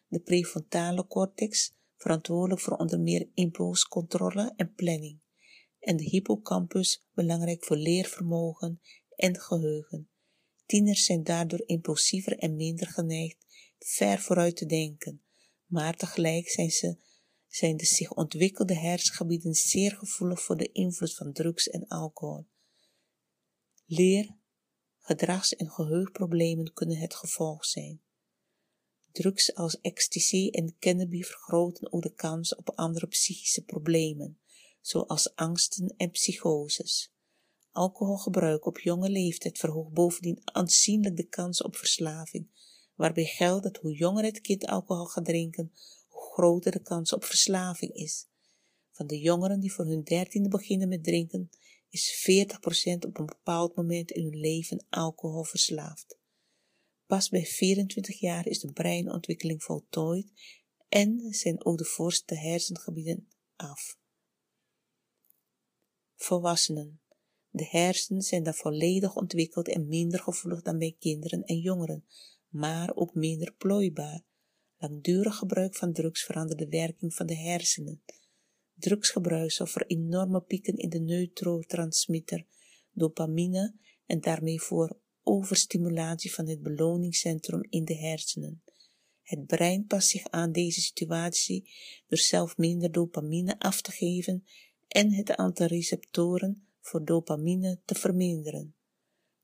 De 0.06 0.20
prefrontale 0.20 1.06
cortex, 1.06 1.74
verantwoordelijk 1.96 2.60
voor 2.60 2.76
onder 2.76 3.00
meer 3.00 3.28
impulscontrole 3.34 4.52
en 4.56 4.74
planning. 4.74 5.20
En 5.78 5.96
de 5.96 6.04
hippocampus, 6.04 7.06
belangrijk 7.14 7.64
voor 7.64 7.76
leervermogen 7.76 8.80
en 9.16 9.40
geheugen. 9.40 10.08
Tieners 10.66 11.04
zijn 11.04 11.22
daardoor 11.22 11.62
impulsiever 11.66 12.38
en 12.38 12.56
minder 12.56 12.86
geneigd 12.86 13.46
ver 13.78 14.18
vooruit 14.18 14.56
te 14.56 14.66
denken, 14.66 15.22
maar 15.66 15.96
tegelijk 15.96 16.48
zijn, 16.48 16.70
ze, 16.70 16.96
zijn 17.46 17.76
de 17.76 17.84
zich 17.84 18.12
ontwikkelde 18.12 18.74
hersengebieden 18.74 19.54
zeer 19.54 19.96
gevoelig 19.96 20.42
voor 20.42 20.56
de 20.56 20.72
invloed 20.72 21.14
van 21.14 21.32
drugs 21.32 21.68
en 21.68 21.86
alcohol. 21.88 22.46
Leer, 23.86 24.38
gedrags- 25.10 25.56
en 25.56 25.70
geheugenproblemen 25.70 26.72
kunnen 26.72 26.96
het 26.96 27.14
gevolg 27.14 27.64
zijn. 27.64 28.00
Drugs 29.12 29.54
als 29.54 29.80
ecstasy 29.80 30.48
en 30.50 30.76
cannabis 30.78 31.26
vergroten 31.26 31.92
ook 31.92 32.02
de 32.02 32.14
kans 32.14 32.54
op 32.54 32.70
andere 32.70 33.06
psychische 33.06 33.64
problemen, 33.64 34.38
zoals 34.80 35.34
angsten 35.34 35.94
en 35.96 36.10
psychoses. 36.10 37.12
Alcoholgebruik 37.72 38.66
op 38.66 38.78
jonge 38.78 39.08
leeftijd 39.08 39.58
verhoogt 39.58 39.92
bovendien 39.92 40.40
aanzienlijk 40.44 41.16
de 41.16 41.28
kans 41.28 41.62
op 41.62 41.76
verslaving, 41.76 42.48
waarbij 42.94 43.24
geldt 43.24 43.62
dat 43.62 43.76
hoe 43.76 43.92
jonger 43.92 44.24
het 44.24 44.40
kind 44.40 44.66
alcohol 44.66 45.04
gaat 45.04 45.24
drinken, 45.24 45.72
hoe 46.08 46.32
groter 46.32 46.72
de 46.72 46.82
kans 46.82 47.12
op 47.12 47.24
verslaving 47.24 47.92
is. 47.92 48.26
Van 48.90 49.06
de 49.06 49.18
jongeren 49.18 49.60
die 49.60 49.72
voor 49.72 49.86
hun 49.86 50.02
dertiende 50.02 50.48
beginnen 50.48 50.88
met 50.88 51.04
drinken, 51.04 51.50
is 51.90 52.26
40% 52.30 53.06
op 53.06 53.18
een 53.18 53.26
bepaald 53.26 53.76
moment 53.76 54.10
in 54.10 54.22
hun 54.22 54.40
leven 54.40 54.86
alcohol 54.88 55.44
verslaafd. 55.44 56.18
Pas 57.06 57.28
bij 57.28 57.44
24 57.44 58.20
jaar 58.20 58.46
is 58.46 58.58
de 58.58 58.72
breinontwikkeling 58.72 59.62
voltooid 59.62 60.32
en 60.88 61.32
zijn 61.34 61.64
ook 61.64 61.78
de 61.78 61.84
voorste 61.84 62.34
hersengebieden 62.34 63.28
af. 63.56 63.98
Volwassenen. 66.16 67.00
De 67.50 67.66
hersenen 67.70 68.22
zijn 68.22 68.42
dan 68.42 68.54
volledig 68.54 69.16
ontwikkeld 69.16 69.68
en 69.68 69.88
minder 69.88 70.20
gevoelig 70.20 70.62
dan 70.62 70.78
bij 70.78 70.96
kinderen 70.98 71.42
en 71.42 71.58
jongeren, 71.58 72.04
maar 72.48 72.94
ook 72.94 73.14
minder 73.14 73.54
plooibaar. 73.54 74.22
Langdurig 74.76 75.36
gebruik 75.36 75.76
van 75.76 75.92
drugs 75.92 76.22
verandert 76.22 76.58
de 76.58 76.68
werking 76.68 77.14
van 77.14 77.26
de 77.26 77.36
hersenen. 77.36 78.02
Drugsgebruik 78.80 79.52
zorgt 79.52 79.72
voor 79.72 79.84
enorme 79.86 80.40
pieken 80.40 80.76
in 80.76 80.88
de 80.88 81.00
neurotransmitter 81.00 82.46
dopamine 82.92 83.74
en 84.06 84.20
daarmee 84.20 84.60
voor 84.60 84.98
overstimulatie 85.22 86.32
van 86.32 86.48
het 86.48 86.62
beloningscentrum 86.62 87.66
in 87.68 87.84
de 87.84 87.96
hersenen. 87.96 88.62
Het 89.22 89.46
brein 89.46 89.86
past 89.86 90.08
zich 90.08 90.26
aan 90.30 90.52
deze 90.52 90.80
situatie 90.80 91.70
door 92.06 92.18
zelf 92.18 92.56
minder 92.56 92.92
dopamine 92.92 93.58
af 93.58 93.80
te 93.80 93.90
geven 93.90 94.44
en 94.88 95.12
het 95.12 95.30
aantal 95.36 95.66
receptoren 95.66 96.66
voor 96.80 97.04
dopamine 97.04 97.80
te 97.84 97.94
verminderen. 97.94 98.74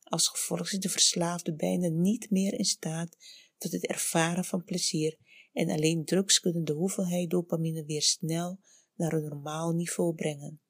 Als 0.03 0.29
gevolg 0.29 0.73
is 0.73 0.79
de 0.79 0.89
verslaafde 0.89 1.55
bijna 1.55 1.89
niet 1.89 2.31
meer 2.31 2.53
in 2.53 2.65
staat 2.65 3.17
tot 3.59 3.73
het 3.73 3.87
ervaren 3.87 4.45
van 4.45 4.65
plezier 4.65 5.19
en 5.53 5.71
alleen 5.71 6.05
drugs 6.05 6.41
kunnen 6.41 6.65
de 6.65 6.73
hoeveelheid 6.73 7.31
dopamine 7.31 7.85
weer 7.85 8.03
snel 8.03 8.61
naar 8.97 9.13
een 9.13 9.29
normaal 9.29 9.73
niveau 9.73 10.15
brengen. 10.15 10.61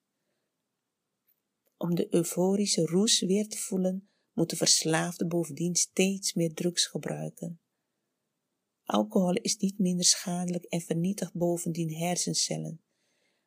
Om 1.76 1.94
de 1.94 2.14
euforische 2.14 2.84
roes 2.84 3.20
weer 3.20 3.48
te 3.48 3.58
voelen, 3.58 4.08
moet 4.32 4.50
de 4.50 4.56
verslaafde 4.56 5.26
bovendien 5.26 5.74
steeds 5.74 6.34
meer 6.34 6.54
drugs 6.54 6.86
gebruiken. 6.86 7.60
Alcohol 8.84 9.34
is 9.34 9.56
niet 9.56 9.78
minder 9.78 10.04
schadelijk 10.04 10.64
en 10.64 10.80
vernietigt 10.80 11.34
bovendien 11.34 11.94
hersencellen. 11.94 12.80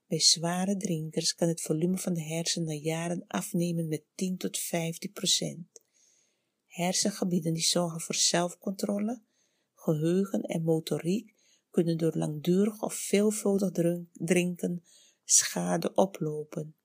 Bij 0.07 0.19
zware 0.19 0.77
drinkers 0.77 1.35
kan 1.35 1.47
het 1.47 1.61
volume 1.61 1.97
van 1.97 2.13
de 2.13 2.23
hersenen 2.23 2.67
na 2.67 2.73
jaren 2.73 3.23
afnemen 3.27 3.87
met 3.87 4.03
10 4.15 4.37
tot 4.37 4.57
15 4.57 5.11
procent. 5.11 5.67
Hersengebieden 6.67 7.53
die 7.53 7.63
zorgen 7.63 8.01
voor 8.01 8.15
zelfcontrole, 8.15 9.21
geheugen 9.73 10.41
en 10.41 10.63
motoriek 10.63 11.35
kunnen 11.79 11.97
door 11.97 12.17
langdurig 12.17 12.81
of 12.81 12.93
veelvuldig 12.93 13.71
drinken 14.13 14.83
schade 15.23 15.93
oplopen. 15.93 16.75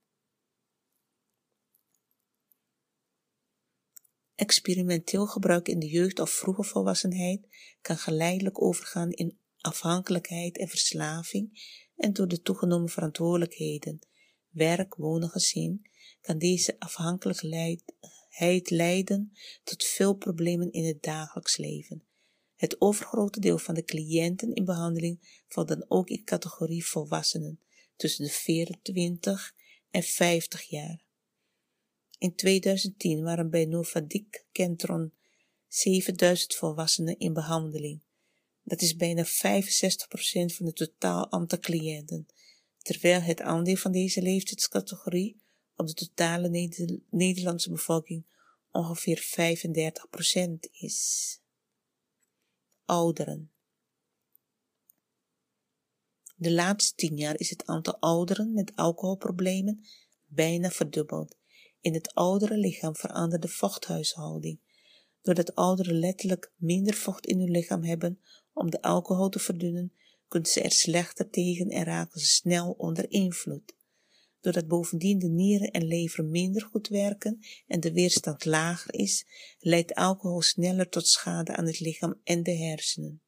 Experimenteel 4.35 5.27
gebruik 5.27 5.69
in 5.69 5.79
de 5.79 5.87
jeugd 5.87 6.21
of 6.21 6.31
vroege 6.31 6.63
volwassenheid 6.63 7.49
kan 7.81 7.97
geleidelijk 7.97 8.63
overgaan 8.63 9.11
in 9.11 9.39
afhankelijkheid 9.57 10.59
en 10.59 10.69
verslaving 10.69 11.73
en 11.97 12.13
door 12.13 12.29
de 12.29 12.41
toegenomen 12.41 12.89
verantwoordelijkheden, 12.89 13.99
werk, 14.49 14.95
wonen, 14.95 15.29
gezin, 15.29 15.91
kan 16.21 16.39
deze 16.39 16.79
afhankelijkheid 16.79 18.71
leiden 18.71 19.33
tot 19.65 19.85
veel 19.85 20.15
problemen 20.15 20.73
in 20.73 20.85
het 20.85 21.03
dagelijks 21.03 21.57
leven. 21.57 22.05
Het 22.57 22.81
overgrote 22.81 23.41
deel 23.41 23.59
van 23.59 23.75
de 23.75 23.85
cliënten 23.85 24.55
in 24.55 24.65
behandeling 24.65 25.43
valt 25.49 25.69
dan 25.69 25.85
ook 25.89 26.09
in 26.09 26.25
categorie 26.25 26.87
volwassenen 26.87 27.61
tussen 27.97 28.25
de 28.25 28.31
24 28.31 29.55
en 29.91 30.03
50 30.03 30.63
jaar. 30.63 31.05
In 32.19 32.35
2010 32.35 33.23
waren 33.23 33.51
bij 33.51 33.65
Novadik 33.65 34.47
Kentron 34.53 35.13
7000 35.69 36.55
volwassenen 36.55 37.19
in 37.19 37.33
behandeling. 37.33 38.01
Dat 38.63 38.83
is 38.83 38.97
bijna 38.97 39.25
65% 39.27 39.29
van 40.55 40.67
de 40.67 40.73
totaal 40.73 41.33
aantal 41.33 41.59
cliënten, 41.59 42.27
terwijl 42.79 43.21
het 43.21 43.41
aandeel 43.41 43.77
van 43.77 43.93
deze 43.93 44.23
leeftijdscategorie 44.23 45.41
op 45.77 45.87
de 45.87 45.95
totale 45.95 46.71
Nederlandse 47.11 47.71
bevolking 47.71 48.25
ongeveer 48.71 49.25
35% 50.37 50.71
is. 50.73 51.39
Ouderen. 52.85 53.53
De 56.37 56.53
laatste 56.53 56.95
tien 56.95 57.17
jaar 57.17 57.39
is 57.39 57.51
het 57.51 57.67
aantal 57.67 57.99
ouderen 57.99 58.53
met 58.53 58.73
alcoholproblemen 58.75 59.85
bijna 60.27 60.71
verdubbeld 60.71 61.37
in 61.81 61.95
het 61.95 62.15
oudere 62.15 62.57
lichaam 62.57 62.97
verandert 62.97 63.43
de 63.43 63.49
vochthuishouding. 63.49 64.61
Doordat 65.23 65.55
ouderen 65.55 65.99
letterlijk 65.99 66.53
minder 66.57 66.95
vocht 66.95 67.27
in 67.27 67.39
hun 67.39 67.51
lichaam 67.51 67.83
hebben 67.83 68.21
om 68.53 68.71
de 68.71 68.83
alcohol 68.83 69.29
te 69.29 69.39
verdunnen, 69.39 69.93
kunnen 70.29 70.51
ze 70.51 70.61
er 70.61 70.73
slechter 70.73 71.31
tegen 71.31 71.69
en 71.69 71.85
raken 71.85 72.21
ze 72.21 72.27
snel 72.27 72.71
onder 72.71 73.11
invloed. 73.11 73.75
Doordat 74.45 74.69
bovendien 74.69 75.19
de 75.19 75.29
nieren 75.29 75.71
en 75.71 75.85
lever 75.85 76.25
minder 76.25 76.63
goed 76.63 76.89
werken 76.89 77.39
en 77.67 77.81
de 77.81 77.93
weerstand 77.93 78.45
lager 78.45 78.95
is, 78.95 79.27
leidt 79.59 79.95
alcohol 79.95 80.43
sneller 80.43 80.89
tot 80.89 81.07
schade 81.07 81.57
aan 81.57 81.67
het 81.67 81.81
lichaam 81.81 82.21
en 82.25 82.43
de 82.43 82.57
hersenen. 82.57 83.23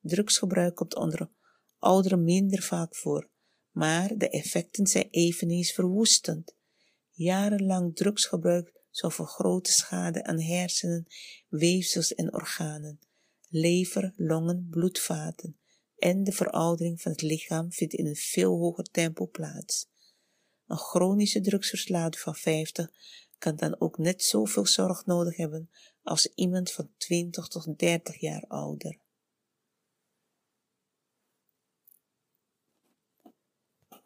Drugsgebruik 0.00 0.74
komt 0.74 0.94
onder 0.94 1.30
ouderen 1.78 2.24
minder 2.24 2.62
vaak 2.62 2.96
voor, 2.96 3.30
maar 3.70 4.16
de 4.16 4.28
effecten 4.28 4.86
zijn 4.86 5.08
eveneens 5.10 5.72
verwoestend. 5.72 6.56
Jarenlang 7.10 7.96
drugsgebruik 7.96 8.72
zorgt 8.90 9.16
voor 9.16 9.26
grote 9.26 9.72
schade 9.72 10.24
aan 10.24 10.40
hersenen, 10.40 11.06
weefsels 11.48 12.14
en 12.14 12.34
organen, 12.34 12.98
lever, 13.48 14.12
longen, 14.16 14.66
bloedvaten 14.70 15.58
en 15.96 16.24
de 16.24 16.32
veroudering 16.32 17.00
van 17.00 17.12
het 17.12 17.22
lichaam 17.22 17.72
vindt 17.72 17.94
in 17.94 18.06
een 18.06 18.16
veel 18.16 18.58
hoger 18.58 18.84
tempo 18.84 19.26
plaats. 19.26 19.90
Een 20.72 20.78
chronische 20.78 21.40
drugsverslaafde 21.40 22.18
van 22.18 22.34
50 22.34 22.90
kan 23.38 23.56
dan 23.56 23.80
ook 23.80 23.98
net 23.98 24.22
zoveel 24.22 24.66
zorg 24.66 25.06
nodig 25.06 25.36
hebben 25.36 25.70
als 26.02 26.26
iemand 26.34 26.72
van 26.72 26.90
20 26.96 27.48
tot 27.48 27.78
30 27.78 28.20
jaar 28.20 28.44
ouder. 28.48 28.98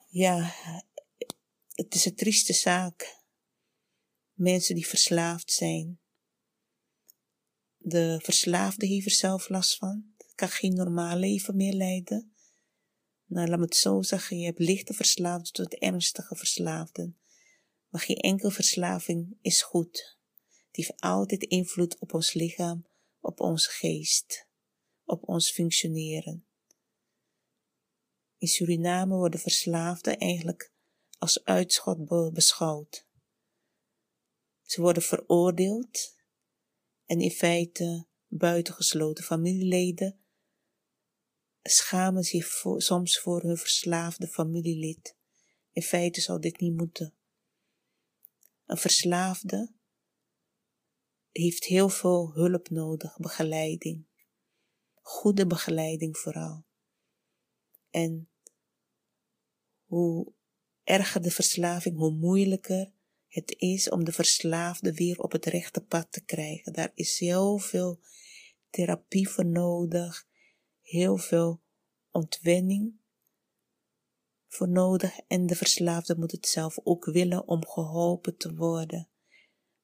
Ja, 0.09 0.55
het 1.75 1.95
is 1.95 2.05
een 2.05 2.15
trieste 2.15 2.53
zaak. 2.53 3.23
Mensen 4.33 4.75
die 4.75 4.87
verslaafd 4.87 5.53
zijn. 5.53 6.01
De 7.77 8.21
verslaafde 8.23 8.87
heeft 8.87 9.07
er 9.07 9.13
zelf 9.13 9.49
last 9.49 9.77
van. 9.77 10.15
Kan 10.35 10.49
geen 10.49 10.75
normaal 10.75 11.17
leven 11.17 11.57
meer 11.57 11.73
leiden. 11.73 12.36
Nou, 13.27 13.49
laat 13.49 13.59
me 13.59 13.65
het 13.65 13.77
zo 13.77 14.03
zeggen. 14.03 14.39
Je 14.39 14.45
hebt 14.45 14.59
lichte 14.59 14.93
verslaafden 14.93 15.53
tot 15.53 15.75
ernstige 15.75 16.37
verslaafden. 16.37 17.19
Maar 17.89 18.01
geen 18.01 18.17
enkele 18.17 18.51
verslaving 18.51 19.39
is 19.41 19.63
goed. 19.63 20.19
Die 20.71 20.85
heeft 20.85 21.01
altijd 21.01 21.43
invloed 21.43 21.99
op 21.99 22.15
ons 22.15 22.33
lichaam, 22.33 22.87
op 23.21 23.41
onze 23.41 23.71
geest, 23.71 24.47
op 25.05 25.29
ons 25.29 25.51
functioneren. 25.51 26.47
In 28.39 28.49
Suriname 28.49 29.15
worden 29.15 29.41
verslaafden 29.41 30.19
eigenlijk 30.19 30.73
als 31.19 31.45
uitschot 31.45 32.33
beschouwd. 32.33 33.07
Ze 34.63 34.81
worden 34.81 35.03
veroordeeld 35.03 36.17
en 37.07 37.21
in 37.21 37.31
feite 37.31 38.07
buitengesloten 38.27 39.25
familieleden 39.25 40.26
schamen 41.71 42.23
zich 42.23 42.65
soms 42.77 43.19
voor 43.19 43.43
hun 43.43 43.57
verslaafde 43.57 44.27
familielid. 44.27 45.17
In 45.73 45.83
feite 45.83 46.21
zou 46.21 46.41
dit 46.41 46.61
niet 46.61 46.77
moeten. 46.77 47.15
Een 48.67 48.77
verslaafde 48.77 49.73
heeft 51.33 51.65
heel 51.65 51.89
veel 51.89 52.33
hulp 52.35 52.71
nodig, 52.71 53.19
begeleiding. 53.19 54.07
Goede 55.01 55.47
begeleiding 55.47 56.17
vooral. 56.17 56.65
En 57.91 58.29
hoe 59.85 60.33
erger 60.85 61.23
de 61.23 61.31
verslaving, 61.31 61.97
hoe 61.97 62.13
moeilijker 62.13 62.93
het 63.29 63.55
is 63.59 63.91
om 63.91 64.05
de 64.05 64.13
verslaafde 64.13 64.93
weer 64.93 65.19
op 65.19 65.33
het 65.33 65.45
rechte 65.45 65.81
pad 65.81 66.13
te 66.13 66.25
krijgen. 66.25 66.73
Daar 66.73 66.93
is 66.95 67.19
heel 67.19 67.59
veel 67.59 68.01
therapie 68.71 69.29
voor 69.29 69.47
nodig, 69.47 70.27
heel 70.87 71.17
veel 71.17 71.63
ontwenning 72.11 73.01
voor 74.49 74.69
nodig 74.69 75.19
en 75.19 75.47
de 75.47 75.55
verslaafde 75.55 76.17
moet 76.17 76.33
het 76.33 76.47
zelf 76.47 76.79
ook 76.83 77.05
willen 77.05 77.49
om 77.49 77.67
geholpen 77.67 78.37
te 78.37 78.55
worden. 78.55 79.09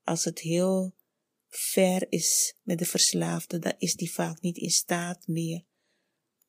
Als 0.03 0.25
het 0.25 0.39
heel 0.39 0.95
ver 1.49 2.13
is 2.13 2.57
met 2.63 2.79
de 2.79 2.85
verslaafde, 2.85 3.59
dan 3.59 3.75
is 3.79 3.95
die 3.95 4.13
vaak 4.13 4.41
niet 4.41 4.57
in 4.57 4.71
staat 4.71 5.27
meer 5.27 5.65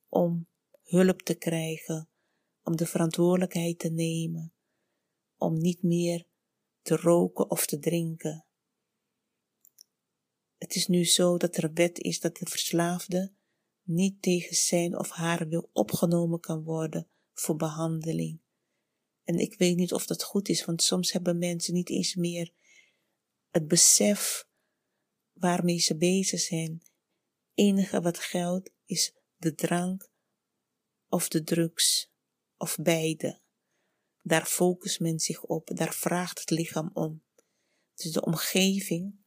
om 0.08 0.48
hulp 0.82 1.22
te 1.22 1.34
krijgen, 1.34 2.08
om 2.62 2.76
de 2.76 2.86
verantwoordelijkheid 2.86 3.78
te 3.78 3.90
nemen, 3.90 4.52
om 5.36 5.58
niet 5.58 5.82
meer 5.82 6.26
te 6.82 6.96
roken 6.96 7.50
of 7.50 7.66
te 7.66 7.78
drinken. 7.78 8.46
Het 10.56 10.74
is 10.74 10.86
nu 10.86 11.04
zo 11.04 11.36
dat 11.36 11.56
er 11.56 11.72
wet 11.72 11.98
is 11.98 12.20
dat 12.20 12.36
de 12.36 12.46
verslaafde 12.46 13.32
niet 13.84 14.22
tegen 14.22 14.56
zijn 14.56 14.98
of 14.98 15.10
haar 15.10 15.48
wil 15.48 15.70
opgenomen 15.72 16.40
kan 16.40 16.62
worden 16.62 17.08
voor 17.32 17.56
behandeling. 17.56 18.40
En 19.24 19.38
ik 19.38 19.54
weet 19.58 19.76
niet 19.76 19.92
of 19.92 20.06
dat 20.06 20.22
goed 20.22 20.48
is, 20.48 20.64
want 20.64 20.82
soms 20.82 21.12
hebben 21.12 21.38
mensen 21.38 21.74
niet 21.74 21.90
eens 21.90 22.14
meer 22.14 22.52
het 23.50 23.68
besef 23.68 24.48
waarmee 25.32 25.78
ze 25.78 25.96
bezig 25.96 26.40
zijn. 26.40 26.82
Enige 27.54 28.00
wat 28.00 28.18
geldt 28.18 28.70
is 28.84 29.14
de 29.36 29.54
drank 29.54 30.10
of 31.08 31.28
de 31.28 31.42
drugs 31.42 32.12
of 32.56 32.76
beide. 32.80 33.40
Daar 34.22 34.46
focust 34.46 35.00
men 35.00 35.18
zich 35.20 35.42
op, 35.42 35.70
daar 35.74 35.94
vraagt 35.94 36.40
het 36.40 36.50
lichaam 36.50 36.90
om. 36.92 37.22
Dus 37.94 38.12
de 38.12 38.24
omgeving 38.24 39.23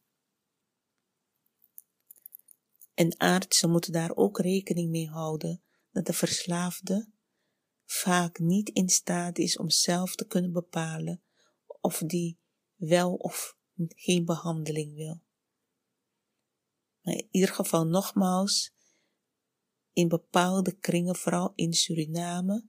en 2.97 3.17
artsen 3.17 3.69
moeten 3.69 3.91
daar 3.91 4.15
ook 4.15 4.39
rekening 4.39 4.89
mee 4.89 5.09
houden 5.09 5.61
dat 5.91 6.05
de 6.05 6.13
verslaafde 6.13 7.09
vaak 7.85 8.39
niet 8.39 8.69
in 8.69 8.89
staat 8.89 9.37
is 9.37 9.57
om 9.57 9.69
zelf 9.69 10.15
te 10.15 10.27
kunnen 10.27 10.51
bepalen 10.51 11.23
of 11.81 11.97
die 12.05 12.39
wel 12.75 13.13
of 13.13 13.57
geen 13.95 14.25
behandeling 14.25 14.95
wil. 14.95 15.21
Maar 17.01 17.13
in 17.13 17.27
ieder 17.31 17.49
geval 17.49 17.87
nogmaals, 17.87 18.73
in 19.93 20.07
bepaalde 20.07 20.77
kringen, 20.77 21.15
vooral 21.15 21.53
in 21.55 21.73
Suriname, 21.73 22.67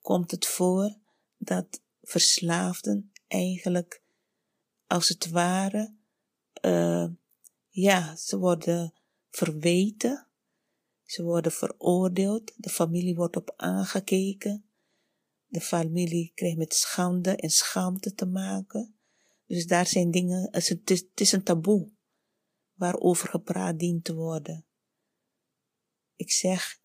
komt 0.00 0.30
het 0.30 0.46
voor 0.46 0.98
dat 1.36 1.82
verslaafden 2.02 3.12
eigenlijk 3.26 4.02
als 4.86 5.08
het 5.08 5.28
ware, 5.28 5.96
uh, 6.60 7.06
ja, 7.68 8.16
ze 8.16 8.38
worden 8.38 8.94
verweten, 9.36 10.28
ze 11.02 11.22
worden 11.22 11.52
veroordeeld, 11.52 12.52
de 12.56 12.70
familie 12.70 13.14
wordt 13.14 13.36
op 13.36 13.52
aangekeken, 13.56 14.70
de 15.46 15.60
familie 15.60 16.32
krijgt 16.34 16.56
met 16.56 16.74
schande 16.74 17.36
en 17.36 17.50
schaamte 17.50 18.14
te 18.14 18.26
maken. 18.26 18.98
Dus 19.46 19.66
daar 19.66 19.86
zijn 19.86 20.10
dingen, 20.10 20.48
het 20.50 20.90
is, 20.90 21.00
het 21.00 21.20
is 21.20 21.32
een 21.32 21.42
taboe 21.42 21.92
waarover 22.72 23.28
gepraat 23.28 23.78
dient 23.78 24.04
te 24.04 24.14
worden. 24.14 24.66
Ik 26.14 26.30
zeg, 26.30 26.80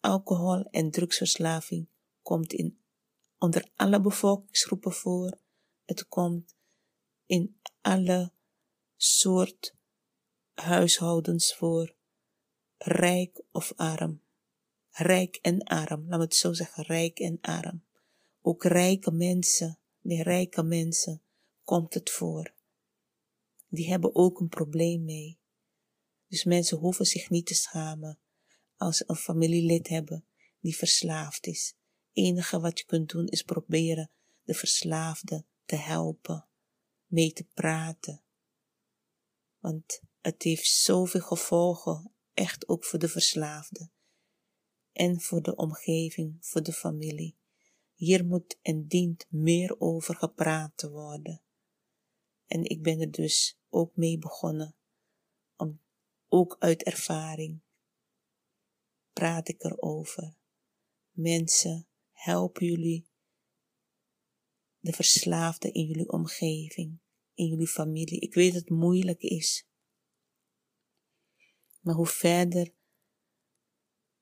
alcohol 0.00 0.64
en 0.64 0.90
drugsverslaving 0.90 1.88
komt 2.22 2.52
in, 2.52 2.84
onder 3.38 3.70
alle 3.74 4.00
bevolkingsgroepen 4.00 4.92
voor. 4.92 5.38
Het 5.84 6.08
komt 6.08 6.56
in 7.26 7.60
alle 7.80 8.32
soort 8.96 9.73
huishoudens 10.54 11.54
voor, 11.54 11.94
rijk 12.78 13.42
of 13.50 13.72
arm. 13.76 14.22
Rijk 14.90 15.36
en 15.42 15.62
arm, 15.62 16.08
laat 16.08 16.18
me 16.18 16.24
het 16.24 16.34
zo 16.34 16.52
zeggen, 16.52 16.84
rijk 16.84 17.18
en 17.18 17.38
arm. 17.40 17.84
Ook 18.42 18.64
rijke 18.64 19.10
mensen, 19.10 19.78
bij 20.00 20.16
rijke 20.16 20.62
mensen 20.62 21.22
komt 21.64 21.94
het 21.94 22.10
voor. 22.10 22.54
Die 23.68 23.88
hebben 23.88 24.14
ook 24.14 24.40
een 24.40 24.48
probleem 24.48 25.04
mee. 25.04 25.38
Dus 26.28 26.44
mensen 26.44 26.78
hoeven 26.78 27.04
zich 27.04 27.30
niet 27.30 27.46
te 27.46 27.54
schamen 27.54 28.18
als 28.76 28.96
ze 28.96 29.04
een 29.06 29.16
familielid 29.16 29.88
hebben 29.88 30.24
die 30.60 30.76
verslaafd 30.76 31.46
is. 31.46 31.74
enige 32.12 32.60
wat 32.60 32.78
je 32.78 32.84
kunt 32.84 33.08
doen 33.08 33.26
is 33.26 33.42
proberen 33.42 34.10
de 34.42 34.54
verslaafde 34.54 35.44
te 35.64 35.76
helpen, 35.76 36.46
mee 37.06 37.32
te 37.32 37.44
praten. 37.54 38.22
Want 39.58 40.02
het 40.24 40.42
heeft 40.42 40.66
zoveel 40.66 41.20
gevolgen, 41.20 42.12
echt 42.34 42.68
ook 42.68 42.84
voor 42.84 42.98
de 42.98 43.08
verslaafde. 43.08 43.90
En 44.92 45.20
voor 45.20 45.42
de 45.42 45.56
omgeving, 45.56 46.36
voor 46.40 46.62
de 46.62 46.72
familie. 46.72 47.36
Hier 47.94 48.24
moet 48.24 48.58
en 48.62 48.86
dient 48.86 49.26
meer 49.28 49.80
over 49.80 50.14
gepraat 50.14 50.72
te 50.76 50.90
worden. 50.90 51.42
En 52.46 52.64
ik 52.64 52.82
ben 52.82 53.00
er 53.00 53.10
dus 53.10 53.58
ook 53.68 53.96
mee 53.96 54.18
begonnen. 54.18 54.76
Om, 55.56 55.80
ook 56.28 56.56
uit 56.58 56.82
ervaring 56.82 57.62
praat 59.12 59.48
ik 59.48 59.64
erover. 59.64 60.36
Mensen, 61.10 61.88
helpen 62.10 62.66
jullie 62.66 63.08
de 64.78 64.92
verslaafde 64.92 65.72
in 65.72 65.86
jullie 65.86 66.08
omgeving, 66.08 67.00
in 67.34 67.46
jullie 67.46 67.68
familie. 67.68 68.20
Ik 68.20 68.34
weet 68.34 68.52
dat 68.52 68.60
het 68.60 68.70
moeilijk 68.70 69.22
is. 69.22 69.66
Maar 71.84 71.94
hoe 71.94 72.06
verder, 72.06 72.72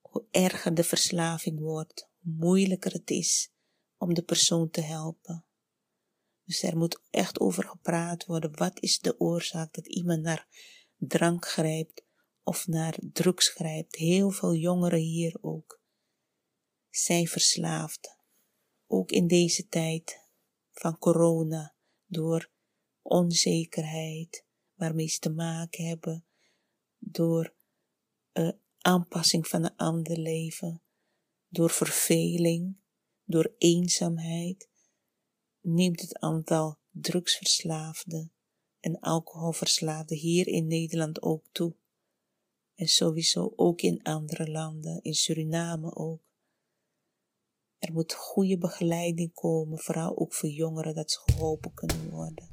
hoe 0.00 0.26
erger 0.30 0.74
de 0.74 0.84
verslaving 0.84 1.60
wordt, 1.60 2.08
hoe 2.18 2.32
moeilijker 2.32 2.92
het 2.92 3.10
is 3.10 3.52
om 3.96 4.14
de 4.14 4.22
persoon 4.22 4.70
te 4.70 4.80
helpen. 4.80 5.44
Dus 6.44 6.62
er 6.62 6.76
moet 6.76 7.00
echt 7.10 7.40
over 7.40 7.64
gepraat 7.64 8.26
worden. 8.26 8.56
Wat 8.56 8.80
is 8.80 8.98
de 8.98 9.20
oorzaak 9.20 9.74
dat 9.74 9.86
iemand 9.86 10.22
naar 10.22 10.46
drank 10.96 11.46
grijpt 11.46 12.04
of 12.42 12.66
naar 12.66 12.98
drugs 13.12 13.48
grijpt? 13.48 13.96
Heel 13.96 14.30
veel 14.30 14.54
jongeren 14.54 15.00
hier 15.00 15.38
ook 15.40 15.80
zijn 16.90 17.26
verslaafd. 17.26 18.16
Ook 18.86 19.10
in 19.10 19.26
deze 19.26 19.68
tijd 19.68 20.28
van 20.70 20.98
corona, 20.98 21.74
door 22.06 22.50
onzekerheid 23.02 24.46
waarmee 24.74 25.08
ze 25.08 25.18
te 25.18 25.30
maken 25.30 25.84
hebben, 25.84 26.26
door 27.04 27.54
uh, 28.32 28.52
aanpassing 28.78 29.48
van 29.48 29.64
een 29.64 29.76
ander 29.76 30.18
leven, 30.18 30.82
door 31.48 31.70
verveling, 31.70 32.76
door 33.24 33.54
eenzaamheid, 33.58 34.68
neemt 35.60 36.00
het 36.00 36.18
aantal 36.18 36.78
drugsverslaafden 36.90 38.32
en 38.80 39.00
alcoholverslaafden 39.00 40.16
hier 40.16 40.46
in 40.46 40.66
Nederland 40.66 41.22
ook 41.22 41.44
toe. 41.52 41.76
En 42.74 42.86
sowieso 42.86 43.52
ook 43.56 43.80
in 43.80 44.02
andere 44.02 44.50
landen, 44.50 45.02
in 45.02 45.14
Suriname 45.14 45.94
ook. 45.94 46.22
Er 47.78 47.92
moet 47.92 48.12
goede 48.12 48.58
begeleiding 48.58 49.34
komen, 49.34 49.78
vooral 49.78 50.18
ook 50.18 50.34
voor 50.34 50.48
jongeren, 50.48 50.94
dat 50.94 51.10
ze 51.10 51.20
geholpen 51.24 51.74
kunnen 51.74 52.10
worden. 52.10 52.51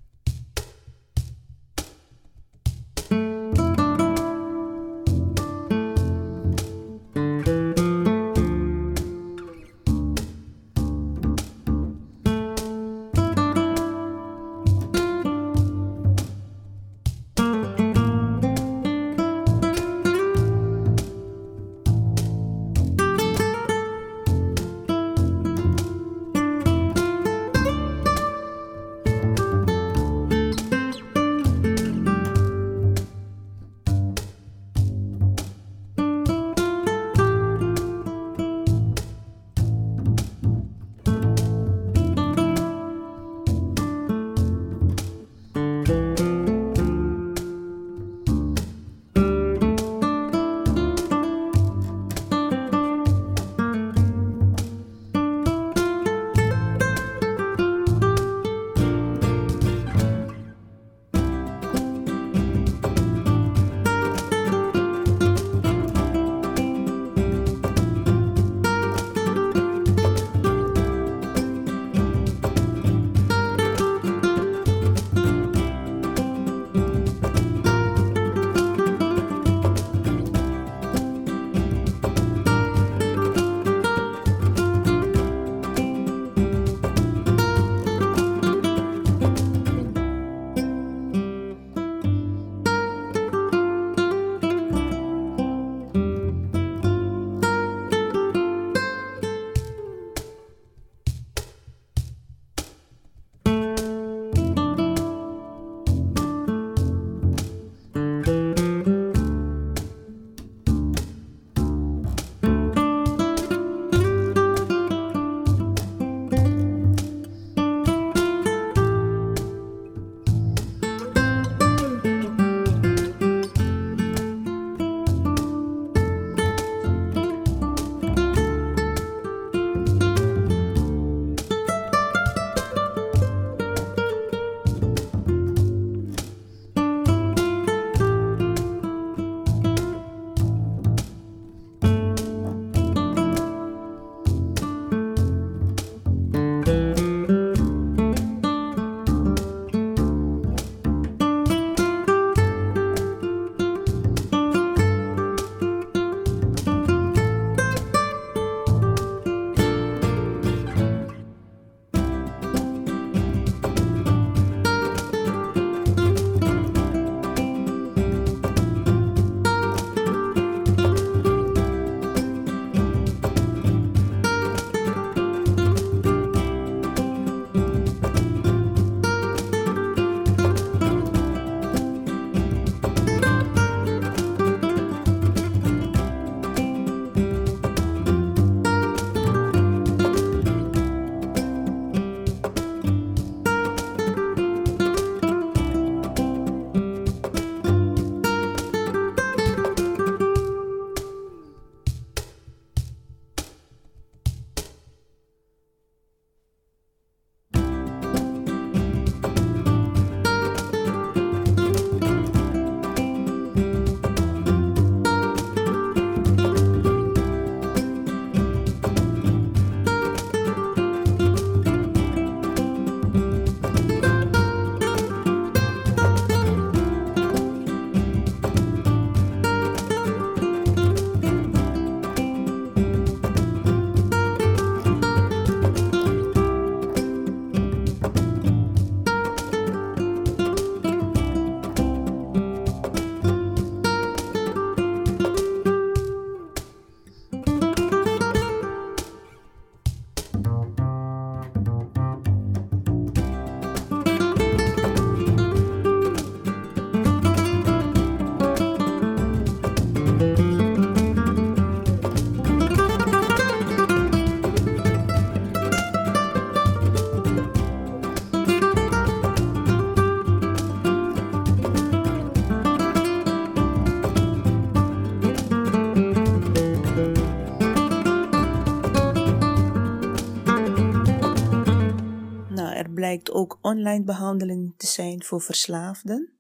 Blijkt 283.09 283.31
ook 283.31 283.57
online 283.61 284.03
behandeling 284.03 284.73
te 284.77 284.87
zijn 284.87 285.23
voor 285.23 285.41
verslaafden 285.41 286.39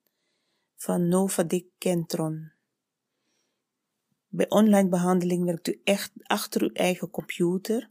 van 0.75 1.07
Novadic 1.07 1.65
Kentron. 1.77 2.51
Bij 4.27 4.49
online 4.49 4.89
behandeling 4.89 5.45
werkt 5.45 5.67
u 5.67 5.81
echt 5.83 6.11
achter 6.23 6.61
uw 6.61 6.69
eigen 6.73 7.09
computer, 7.09 7.89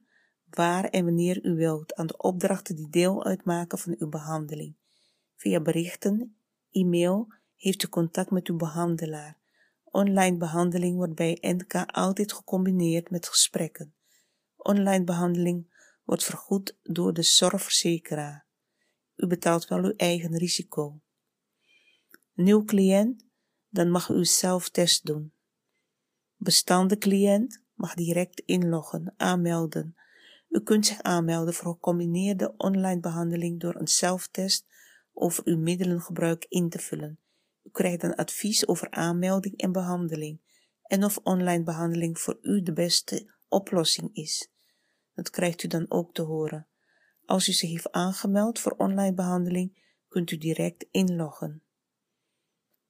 waar 0.50 0.84
en 0.84 1.04
wanneer 1.04 1.44
u 1.44 1.54
wilt, 1.54 1.94
aan 1.94 2.06
de 2.06 2.16
opdrachten 2.16 2.76
die 2.76 2.88
deel 2.90 3.24
uitmaken 3.24 3.78
van 3.78 3.94
uw 3.98 4.08
behandeling. 4.08 4.76
Via 5.36 5.60
berichten, 5.60 6.36
e-mail 6.70 7.32
heeft 7.56 7.82
u 7.82 7.88
contact 7.88 8.30
met 8.30 8.48
uw 8.48 8.56
behandelaar. 8.56 9.38
Online 9.84 10.36
behandeling 10.36 10.96
wordt 10.96 11.14
bij 11.14 11.38
NK 11.40 11.74
altijd 11.86 12.32
gecombineerd 12.32 13.10
met 13.10 13.28
gesprekken. 13.28 13.94
Online 14.56 15.04
behandeling 15.04 15.74
wordt 16.04 16.24
vergoed 16.24 16.78
door 16.82 17.12
de 17.12 17.22
zorgverzekeraar. 17.22 18.47
U 19.18 19.26
betaalt 19.26 19.68
wel 19.68 19.84
uw 19.84 19.94
eigen 19.96 20.36
risico. 20.36 21.00
Nieuw 22.34 22.64
cliënt, 22.64 23.24
dan 23.68 23.90
mag 23.90 24.08
u 24.08 24.24
zelftest 24.24 25.06
doen. 25.06 25.32
Bestaande 26.36 26.98
cliënt 26.98 27.62
mag 27.74 27.94
direct 27.94 28.40
inloggen, 28.40 29.14
aanmelden. 29.16 29.96
U 30.48 30.60
kunt 30.60 30.86
zich 30.86 31.02
aanmelden 31.02 31.54
voor 31.54 31.72
gecombineerde 31.72 32.54
online 32.56 33.00
behandeling 33.00 33.60
door 33.60 33.74
een 33.74 33.88
zelftest 33.88 34.66
over 35.12 35.46
uw 35.46 35.58
middelengebruik 35.58 36.46
in 36.48 36.68
te 36.68 36.78
vullen. 36.78 37.18
U 37.62 37.70
krijgt 37.70 38.00
dan 38.00 38.14
advies 38.14 38.66
over 38.66 38.90
aanmelding 38.90 39.56
en 39.56 39.72
behandeling 39.72 40.40
en 40.82 41.04
of 41.04 41.18
online 41.22 41.62
behandeling 41.62 42.18
voor 42.18 42.38
u 42.42 42.62
de 42.62 42.72
beste 42.72 43.34
oplossing 43.48 44.14
is. 44.14 44.50
Dat 45.14 45.30
krijgt 45.30 45.62
u 45.62 45.68
dan 45.68 45.86
ook 45.88 46.14
te 46.14 46.22
horen. 46.22 46.66
Als 47.28 47.48
u 47.48 47.52
zich 47.52 47.70
heeft 47.70 47.92
aangemeld 47.92 48.58
voor 48.58 48.72
online 48.72 49.14
behandeling, 49.14 49.82
kunt 50.08 50.30
u 50.30 50.36
direct 50.36 50.86
inloggen. 50.90 51.62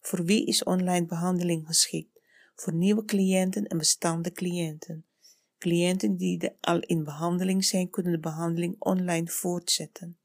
Voor 0.00 0.24
wie 0.24 0.46
is 0.46 0.64
online 0.64 1.06
behandeling 1.06 1.66
geschikt? 1.66 2.20
Voor 2.54 2.74
nieuwe 2.74 3.04
cliënten 3.04 3.66
en 3.66 3.78
bestaande 3.78 4.32
cliënten. 4.32 5.06
Cliënten 5.58 6.16
die 6.16 6.50
al 6.60 6.80
in 6.80 7.04
behandeling 7.04 7.64
zijn, 7.64 7.90
kunnen 7.90 8.12
de 8.12 8.18
behandeling 8.18 8.76
online 8.78 9.26
voortzetten. 9.26 10.18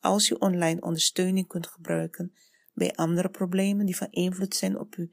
Als 0.00 0.30
u 0.30 0.34
online 0.34 0.80
ondersteuning 0.80 1.46
kunt 1.46 1.66
gebruiken 1.66 2.34
bij 2.72 2.94
andere 2.94 3.28
problemen 3.28 3.86
die 3.86 3.96
van 3.96 4.10
invloed 4.10 4.54
zijn 4.54 4.78
op 4.78 4.94
uw 4.94 5.08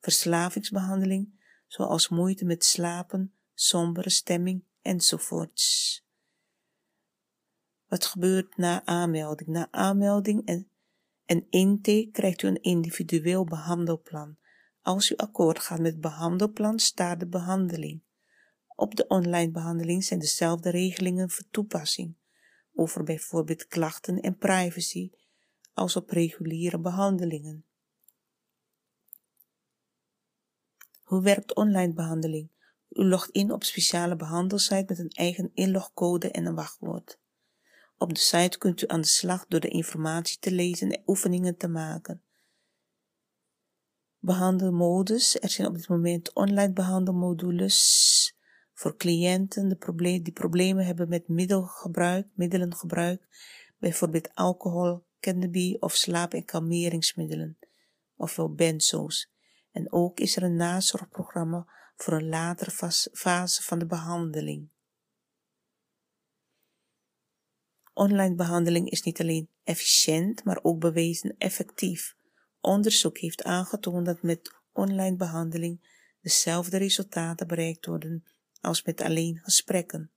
verslavingsbehandeling, 0.00 1.40
zoals 1.66 2.08
moeite 2.08 2.44
met 2.44 2.64
slapen, 2.64 3.34
sombere 3.54 4.10
stemming 4.10 4.64
enzovoorts. 4.82 6.03
Wat 7.94 8.06
gebeurt 8.06 8.56
na 8.56 8.84
aanmelding? 8.84 9.48
Na 9.48 9.68
aanmelding 9.70 10.46
en, 10.46 10.68
en 11.24 11.46
intake 11.50 12.08
krijgt 12.12 12.42
u 12.42 12.48
een 12.48 12.62
individueel 12.62 13.44
behandelplan. 13.44 14.36
Als 14.82 15.10
u 15.10 15.16
akkoord 15.16 15.58
gaat 15.58 15.78
met 15.78 15.92
het 15.92 16.00
behandelplan, 16.00 16.78
staat 16.78 17.20
de 17.20 17.26
behandeling. 17.26 18.02
Op 18.66 18.94
de 18.94 19.06
online 19.06 19.50
behandeling 19.50 20.04
zijn 20.04 20.20
dezelfde 20.20 20.70
regelingen 20.70 21.30
voor 21.30 21.44
toepassing, 21.50 22.14
over 22.72 23.04
bijvoorbeeld 23.04 23.66
klachten 23.66 24.20
en 24.20 24.36
privacy, 24.36 25.10
als 25.74 25.96
op 25.96 26.10
reguliere 26.10 26.78
behandelingen. 26.78 27.64
Hoe 31.02 31.22
werkt 31.22 31.54
online 31.54 31.92
behandeling? 31.92 32.48
U 32.88 33.04
logt 33.04 33.30
in 33.30 33.52
op 33.52 33.64
speciale 33.64 34.16
behandelsite 34.16 34.84
met 34.88 34.98
een 34.98 35.10
eigen 35.10 35.50
inlogcode 35.52 36.30
en 36.30 36.46
een 36.46 36.54
wachtwoord. 36.54 37.22
Op 37.98 38.14
de 38.14 38.20
site 38.20 38.58
kunt 38.58 38.82
u 38.82 38.86
aan 38.86 39.00
de 39.00 39.06
slag 39.06 39.46
door 39.46 39.60
de 39.60 39.68
informatie 39.68 40.38
te 40.38 40.50
lezen 40.50 40.90
en 40.90 41.02
oefeningen 41.06 41.56
te 41.56 41.68
maken. 41.68 42.22
Behandelmodus. 44.18 45.40
Er 45.40 45.50
zijn 45.50 45.68
op 45.68 45.74
dit 45.74 45.88
moment 45.88 46.32
online 46.32 46.72
behandelmodules 46.72 48.36
voor 48.72 48.96
cliënten 48.96 49.78
die 49.98 50.32
problemen 50.32 50.86
hebben 50.86 51.08
met 51.08 51.28
middelgebruik, 51.28 52.26
middelengebruik, 52.34 53.26
bijvoorbeeld 53.78 54.34
alcohol, 54.34 55.06
cannabis 55.20 55.78
of 55.78 55.94
slaap- 55.94 56.34
en 56.34 56.44
kalmeringsmiddelen, 56.44 57.58
ofwel 58.16 58.54
benzo's. 58.54 59.32
En 59.72 59.92
ook 59.92 60.20
is 60.20 60.36
er 60.36 60.42
een 60.42 60.56
nazorgprogramma 60.56 61.66
voor 61.96 62.12
een 62.12 62.28
latere 62.28 62.70
fase 63.12 63.62
van 63.62 63.78
de 63.78 63.86
behandeling. 63.86 64.68
Online 67.94 68.34
behandeling 68.34 68.90
is 68.90 69.02
niet 69.02 69.20
alleen 69.20 69.48
efficiënt, 69.64 70.44
maar 70.44 70.58
ook 70.62 70.80
bewezen 70.80 71.34
effectief. 71.38 72.16
Onderzoek 72.60 73.18
heeft 73.18 73.42
aangetoond 73.42 74.06
dat 74.06 74.22
met 74.22 74.54
online 74.72 75.16
behandeling 75.16 76.02
dezelfde 76.20 76.76
resultaten 76.76 77.46
bereikt 77.46 77.86
worden 77.86 78.24
als 78.60 78.82
met 78.82 79.00
alleen 79.00 79.40
gesprekken. 79.42 80.10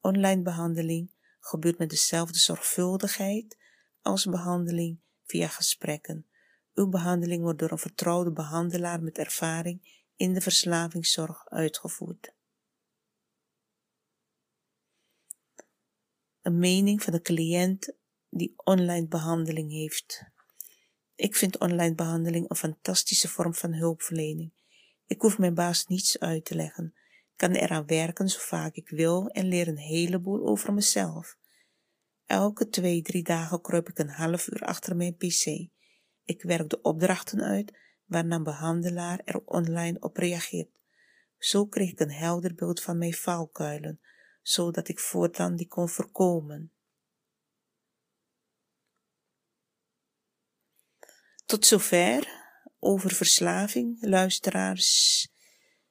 Online 0.00 0.42
behandeling 0.42 1.10
gebeurt 1.40 1.78
met 1.78 1.90
dezelfde 1.90 2.38
zorgvuldigheid 2.38 3.56
als 4.02 4.24
behandeling 4.24 5.00
via 5.24 5.48
gesprekken. 5.48 6.26
Uw 6.74 6.88
behandeling 6.88 7.42
wordt 7.42 7.58
door 7.58 7.70
een 7.70 7.78
vertrouwde 7.78 8.32
behandelaar 8.32 9.02
met 9.02 9.18
ervaring 9.18 10.04
in 10.16 10.34
de 10.34 10.40
verslavingszorg 10.40 11.48
uitgevoerd. 11.48 12.35
Een 16.46 16.58
mening 16.58 17.02
van 17.02 17.12
de 17.12 17.20
cliënt 17.20 17.92
die 18.30 18.52
online 18.56 19.06
behandeling 19.06 19.70
heeft. 19.70 20.24
Ik 21.14 21.36
vind 21.36 21.58
online 21.58 21.94
behandeling 21.94 22.50
een 22.50 22.56
fantastische 22.56 23.28
vorm 23.28 23.54
van 23.54 23.72
hulpverlening. 23.72 24.52
Ik 25.06 25.20
hoef 25.20 25.38
mijn 25.38 25.54
baas 25.54 25.86
niets 25.86 26.18
uit 26.18 26.44
te 26.44 26.54
leggen, 26.54 26.94
kan 27.36 27.52
eraan 27.52 27.86
werken 27.86 28.28
zo 28.28 28.38
vaak 28.40 28.74
ik 28.74 28.88
wil 28.88 29.28
en 29.28 29.46
leer 29.46 29.68
een 29.68 29.78
heleboel 29.78 30.46
over 30.46 30.72
mezelf. 30.72 31.36
Elke 32.26 32.68
twee, 32.68 33.02
drie 33.02 33.22
dagen 33.22 33.60
kruip 33.60 33.88
ik 33.88 33.98
een 33.98 34.08
half 34.08 34.48
uur 34.48 34.60
achter 34.60 34.96
mijn 34.96 35.16
pc. 35.16 35.44
Ik 36.24 36.42
werk 36.42 36.68
de 36.68 36.80
opdrachten 36.80 37.42
uit 37.42 37.78
waarna 38.04 38.36
een 38.36 38.42
behandelaar 38.42 39.20
er 39.24 39.40
online 39.44 39.98
op 40.00 40.16
reageert. 40.16 40.80
Zo 41.38 41.66
kreeg 41.66 41.90
ik 41.90 42.00
een 42.00 42.12
helder 42.12 42.54
beeld 42.54 42.82
van 42.82 42.98
mijn 42.98 43.14
valkuilen, 43.14 44.00
zodat 44.48 44.88
ik 44.88 44.98
voortaan 44.98 45.56
die 45.56 45.68
kon 45.68 45.88
voorkomen. 45.88 46.72
Tot 51.46 51.66
zover 51.66 52.44
over 52.78 53.10
verslaving, 53.10 53.96
luisteraars. 54.00 55.28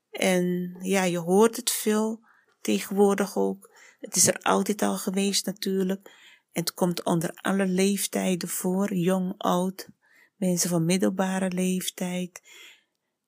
En 0.09 0.77
ja, 0.81 1.03
je 1.03 1.17
hoort 1.17 1.55
het 1.55 1.71
veel 1.71 2.25
tegenwoordig 2.61 3.37
ook. 3.37 3.71
Het 3.99 4.15
is 4.15 4.27
er 4.27 4.39
altijd 4.41 4.81
al 4.81 4.97
geweest 4.97 5.45
natuurlijk. 5.45 6.07
En 6.51 6.61
het 6.61 6.73
komt 6.73 7.03
onder 7.03 7.29
alle 7.33 7.65
leeftijden 7.65 8.49
voor, 8.49 8.93
jong, 8.93 9.33
oud, 9.37 9.89
mensen 10.35 10.69
van 10.69 10.85
middelbare 10.85 11.51
leeftijd. 11.51 12.41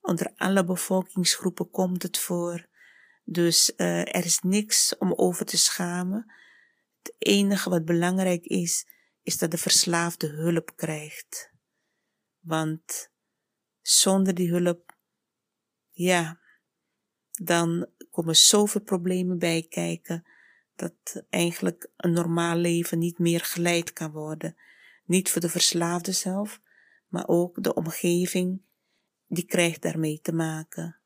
Onder 0.01 0.33
alle 0.35 0.65
bevolkingsgroepen 0.65 1.69
komt 1.69 2.03
het 2.03 2.17
voor. 2.17 2.67
Dus 3.29 3.73
uh, 3.77 3.99
er 3.99 4.25
is 4.25 4.39
niks 4.39 4.97
om 4.97 5.13
over 5.13 5.45
te 5.45 5.57
schamen. 5.57 6.33
Het 6.97 7.15
enige 7.17 7.69
wat 7.69 7.85
belangrijk 7.85 8.45
is, 8.45 8.87
is 9.23 9.37
dat 9.37 9.51
de 9.51 9.57
verslaafde 9.57 10.27
hulp 10.27 10.75
krijgt. 10.75 11.51
Want 12.39 13.09
zonder 13.81 14.33
die 14.33 14.49
hulp, 14.49 14.95
ja, 15.89 16.39
dan 17.31 17.87
komen 18.11 18.35
zoveel 18.35 18.81
problemen 18.81 19.39
bij 19.39 19.65
kijken 19.69 20.25
dat 20.75 21.23
eigenlijk 21.29 21.89
een 21.97 22.11
normaal 22.11 22.55
leven 22.55 22.99
niet 22.99 23.19
meer 23.19 23.41
geleid 23.41 23.93
kan 23.93 24.11
worden. 24.11 24.55
Niet 25.05 25.29
voor 25.29 25.41
de 25.41 25.49
verslaafde 25.49 26.11
zelf, 26.11 26.61
maar 27.07 27.27
ook 27.27 27.63
de 27.63 27.73
omgeving, 27.73 28.61
die 29.27 29.45
krijgt 29.45 29.81
daarmee 29.81 30.19
te 30.21 30.33
maken. 30.33 30.96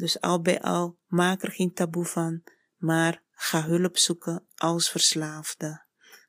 Dus 0.00 0.20
al 0.20 0.40
bij 0.40 0.60
al, 0.60 0.98
maak 1.06 1.42
er 1.42 1.52
geen 1.52 1.72
taboe 1.72 2.04
van, 2.04 2.42
maar 2.76 3.22
ga 3.30 3.62
hulp 3.62 3.98
zoeken 3.98 4.46
als 4.56 4.90
verslaafde. 4.90 5.84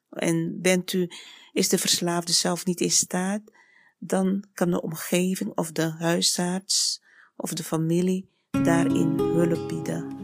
En 0.09 0.61
bent 0.61 0.93
u, 0.93 1.09
is 1.51 1.69
de 1.69 1.78
verslaafde 1.78 2.34
zelf 2.34 2.65
niet 2.65 2.80
in 2.80 2.91
staat, 2.91 3.41
dan 3.99 4.45
kan 4.53 4.72
de 4.72 4.82
omgeving 4.82 5.51
of 5.57 5.72
de 5.72 5.89
huisarts 5.89 7.03
of 7.36 7.53
de 7.53 7.63
familie 7.63 8.30
daarin 8.49 9.19
hulp 9.19 9.67
bieden. 9.67 10.20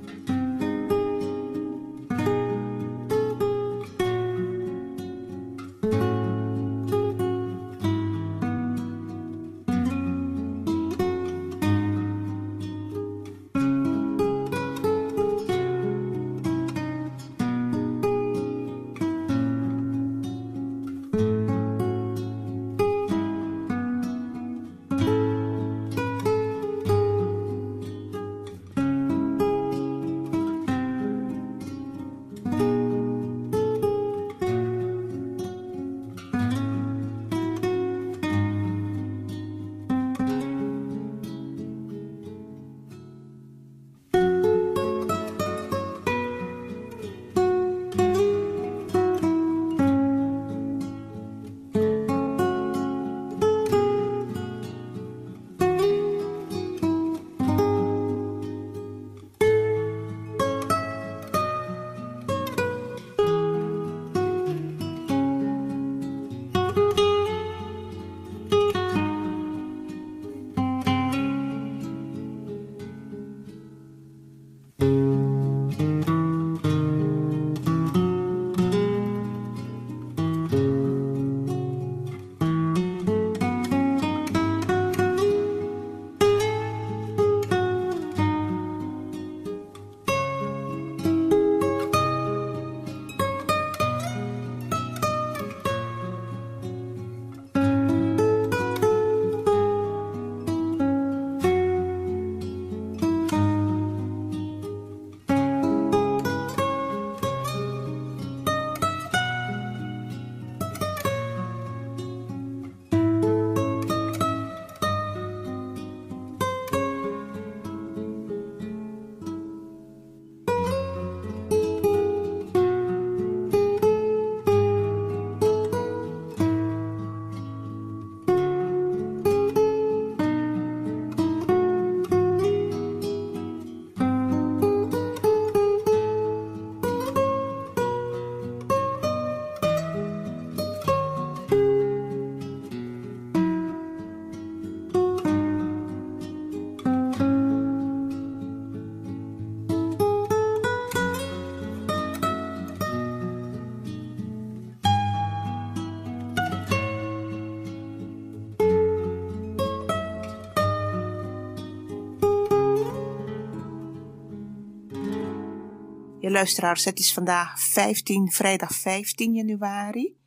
Je 166.28 166.34
luisteraars, 166.34 166.86
het 166.86 166.99
is 166.99 167.13
vandaag 167.13 167.59
15, 167.59 168.32
vrijdag 168.32 168.71
15 168.71 169.34
januari. 169.34 170.17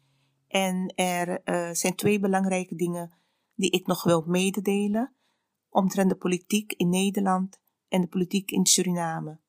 En 0.48 0.92
er 0.94 1.40
uh, 1.44 1.70
zijn 1.72 1.94
twee 1.94 2.20
belangrijke 2.20 2.74
dingen 2.74 3.12
die 3.54 3.70
ik 3.70 3.86
nog 3.86 4.02
wil 4.02 4.24
mededelen. 4.26 5.14
Omtrent 5.68 6.10
de 6.10 6.16
politiek 6.16 6.72
in 6.72 6.88
Nederland 6.88 7.60
en 7.88 8.00
de 8.00 8.06
politiek 8.06 8.50
in 8.50 8.66
Suriname. 8.66 9.40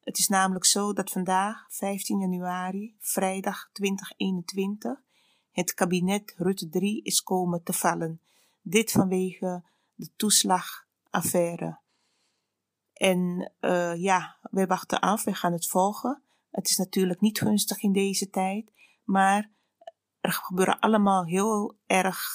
Het 0.00 0.18
is 0.18 0.28
namelijk 0.28 0.64
zo 0.64 0.92
dat 0.92 1.10
vandaag, 1.10 1.66
15 1.68 2.18
januari, 2.18 2.96
vrijdag 2.98 3.70
2021, 3.72 5.02
het 5.50 5.74
kabinet 5.74 6.34
Rutte 6.36 6.68
3 6.68 7.02
is 7.02 7.22
komen 7.22 7.62
te 7.62 7.72
vallen. 7.72 8.20
Dit 8.62 8.90
vanwege 8.90 9.64
de 9.94 10.10
toeslagaffaire. 10.16 11.86
En 12.98 13.52
uh, 13.60 13.94
ja, 13.96 14.36
wij 14.50 14.66
wachten 14.66 15.00
af, 15.00 15.24
wij 15.24 15.34
gaan 15.34 15.52
het 15.52 15.66
volgen. 15.66 16.22
Het 16.50 16.68
is 16.68 16.76
natuurlijk 16.76 17.20
niet 17.20 17.38
gunstig 17.38 17.82
in 17.82 17.92
deze 17.92 18.30
tijd, 18.30 18.72
maar 19.04 19.50
er 20.20 20.32
gebeuren 20.32 20.78
allemaal 20.78 21.24
heel 21.24 21.78
erg, 21.86 22.28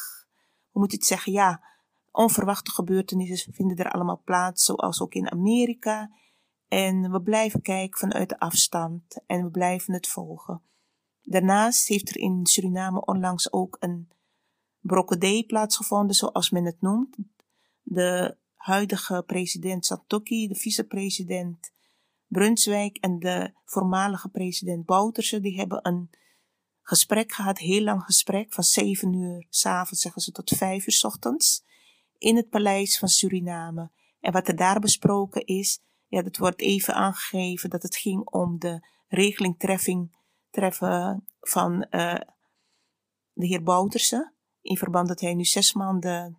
hoe 0.69 0.81
moet 0.81 0.91
je 0.91 0.97
het 0.97 1.05
zeggen, 1.05 1.31
ja, 1.31 1.63
onverwachte 2.11 2.71
gebeurtenissen 2.71 3.53
vinden 3.53 3.77
er 3.77 3.91
allemaal 3.91 4.21
plaats, 4.25 4.63
zoals 4.63 5.01
ook 5.01 5.13
in 5.13 5.31
Amerika. 5.31 6.11
En 6.67 7.11
we 7.11 7.21
blijven 7.21 7.61
kijken 7.61 7.99
vanuit 7.99 8.29
de 8.29 8.39
afstand 8.39 9.23
en 9.25 9.43
we 9.43 9.49
blijven 9.49 9.93
het 9.93 10.07
volgen. 10.07 10.61
Daarnaast 11.21 11.87
heeft 11.87 12.09
er 12.09 12.17
in 12.17 12.45
Suriname 12.45 13.05
onlangs 13.05 13.51
ook 13.51 13.77
een 13.79 14.11
brokkadee 14.79 15.45
plaatsgevonden, 15.45 16.15
zoals 16.15 16.49
men 16.49 16.65
het 16.65 16.81
noemt. 16.81 17.17
De 17.81 18.37
huidige 18.63 19.23
president 19.25 19.85
Satoki, 19.85 20.47
de 20.47 20.55
vicepresident 20.55 21.71
Brunswijk 22.27 22.97
en 22.97 23.19
de 23.19 23.53
voormalige 23.65 24.29
president 24.29 24.85
Bouterse, 24.85 25.39
die 25.39 25.57
hebben 25.57 25.87
een 25.87 26.09
gesprek 26.81 27.31
gehad, 27.31 27.57
heel 27.57 27.81
lang 27.81 28.03
gesprek, 28.03 28.53
van 28.53 28.63
zeven 28.63 29.13
uur 29.13 29.45
s'avonds, 29.49 30.01
zeggen 30.01 30.21
ze, 30.21 30.31
tot 30.31 30.49
vijf 30.49 30.87
uur 30.87 30.93
s 30.93 31.03
ochtends, 31.03 31.63
in 32.17 32.35
het 32.35 32.49
paleis 32.49 32.99
van 32.99 33.07
Suriname. 33.07 33.91
En 34.19 34.31
wat 34.31 34.47
er 34.47 34.55
daar 34.55 34.79
besproken 34.79 35.45
is, 35.45 35.79
ja, 36.07 36.21
dat 36.21 36.37
wordt 36.37 36.61
even 36.61 36.93
aangegeven 36.93 37.69
dat 37.69 37.83
het 37.83 37.95
ging 37.95 38.29
om 38.29 38.59
de 38.59 38.87
regeling 39.07 39.59
treffing, 39.59 40.15
treffen 40.49 41.27
van 41.39 41.87
uh, 41.91 42.19
de 43.33 43.45
heer 43.45 43.63
Bouterse, 43.63 44.33
in 44.61 44.77
verband 44.77 45.07
dat 45.07 45.19
hij 45.19 45.33
nu 45.33 45.45
zes 45.45 45.73
maanden 45.73 46.37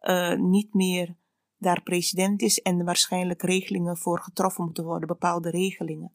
uh, 0.00 0.36
niet 0.36 0.74
meer 0.74 1.18
daar 1.60 1.82
president 1.82 2.42
is 2.42 2.60
en 2.60 2.84
waarschijnlijk 2.84 3.42
regelingen 3.42 3.96
voor 3.96 4.20
getroffen 4.20 4.64
moeten 4.64 4.84
worden, 4.84 5.08
bepaalde 5.08 5.50
regelingen. 5.50 6.14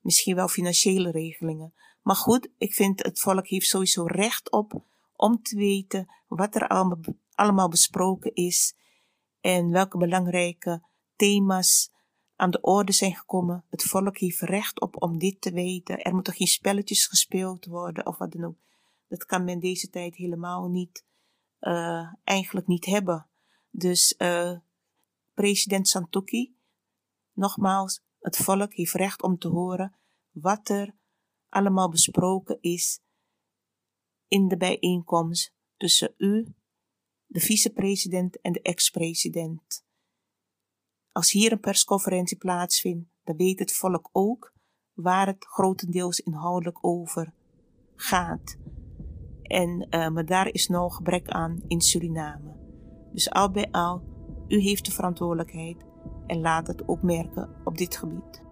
Misschien 0.00 0.34
wel 0.34 0.48
financiële 0.48 1.10
regelingen. 1.10 1.74
Maar 2.02 2.16
goed, 2.16 2.48
ik 2.58 2.74
vind 2.74 3.02
het 3.02 3.20
volk 3.20 3.46
heeft 3.46 3.66
sowieso 3.66 4.04
recht 4.04 4.50
op 4.50 4.84
om 5.16 5.42
te 5.42 5.56
weten 5.56 6.08
wat 6.28 6.54
er 6.54 6.68
allemaal 7.34 7.68
besproken 7.68 8.34
is 8.34 8.74
en 9.40 9.70
welke 9.70 9.98
belangrijke 9.98 10.82
thema's 11.16 11.92
aan 12.36 12.50
de 12.50 12.60
orde 12.60 12.92
zijn 12.92 13.14
gekomen. 13.14 13.64
Het 13.68 13.82
volk 13.82 14.18
heeft 14.18 14.40
recht 14.40 14.80
op 14.80 15.02
om 15.02 15.18
dit 15.18 15.40
te 15.40 15.52
weten. 15.52 15.98
Er 15.98 16.14
moeten 16.14 16.32
geen 16.32 16.46
spelletjes 16.46 17.06
gespeeld 17.06 17.64
worden 17.66 18.06
of 18.06 18.18
wat 18.18 18.32
dan 18.32 18.44
ook. 18.44 18.56
Dat 19.08 19.24
kan 19.26 19.44
men 19.44 19.60
deze 19.60 19.90
tijd 19.90 20.16
helemaal 20.16 20.68
niet, 20.68 21.04
uh, 21.60 22.12
eigenlijk 22.24 22.66
niet 22.66 22.84
hebben. 22.84 23.26
Dus 23.70 24.14
uh, 24.18 24.56
president 25.40 25.88
Santoki, 25.88 26.54
nogmaals, 27.32 28.00
het 28.18 28.36
volk 28.36 28.74
heeft 28.74 28.92
recht 28.92 29.22
om 29.22 29.38
te 29.38 29.48
horen 29.48 29.96
wat 30.30 30.68
er 30.68 30.96
allemaal 31.48 31.88
besproken 31.88 32.58
is 32.60 33.00
in 34.28 34.48
de 34.48 34.56
bijeenkomst 34.56 35.54
tussen 35.76 36.14
u, 36.16 36.54
de 37.26 37.40
vicepresident 37.40 38.40
en 38.40 38.52
de 38.52 38.62
ex-president. 38.62 39.84
Als 41.12 41.32
hier 41.32 41.52
een 41.52 41.60
persconferentie 41.60 42.36
plaatsvindt, 42.36 43.08
dan 43.24 43.36
weet 43.36 43.58
het 43.58 43.72
volk 43.72 44.08
ook 44.12 44.52
waar 44.92 45.26
het 45.26 45.44
grotendeels 45.44 46.20
inhoudelijk 46.20 46.84
over 46.84 47.34
gaat. 47.94 48.56
En 49.42 49.86
uh, 49.90 50.08
maar 50.08 50.26
daar 50.26 50.48
is 50.48 50.68
nog 50.68 50.96
gebrek 50.96 51.28
aan 51.28 51.62
in 51.66 51.80
Suriname. 51.80 52.56
Dus 53.12 53.30
al 53.30 53.50
bij 53.50 53.70
al, 53.70 54.09
u 54.50 54.60
heeft 54.60 54.84
de 54.84 54.92
verantwoordelijkheid 54.92 55.84
en 56.26 56.40
laat 56.40 56.66
het 56.66 56.88
ook 56.88 57.02
merken 57.02 57.48
op 57.64 57.78
dit 57.78 57.96
gebied. 57.96 58.42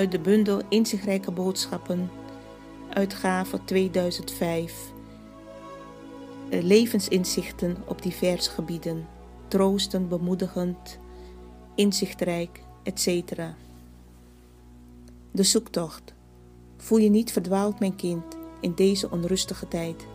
Uit 0.00 0.12
de 0.12 0.18
bundel 0.18 0.60
Inzichtrijke 0.68 1.30
Boodschappen, 1.30 2.10
uitgave 2.88 3.64
2005. 3.64 4.92
Eh, 6.48 6.62
levensinzichten 6.62 7.76
op 7.86 8.02
diverse 8.02 8.50
gebieden, 8.50 9.06
troostend, 9.48 10.08
bemoedigend, 10.08 10.98
inzichtrijk, 11.74 12.60
etc. 12.82 13.06
De 15.30 15.42
zoektocht. 15.42 16.14
Voel 16.76 16.98
je 16.98 17.10
niet 17.10 17.32
verdwaald, 17.32 17.78
mijn 17.78 17.96
kind, 17.96 18.24
in 18.60 18.72
deze 18.74 19.10
onrustige 19.10 19.68
tijd. 19.68 20.06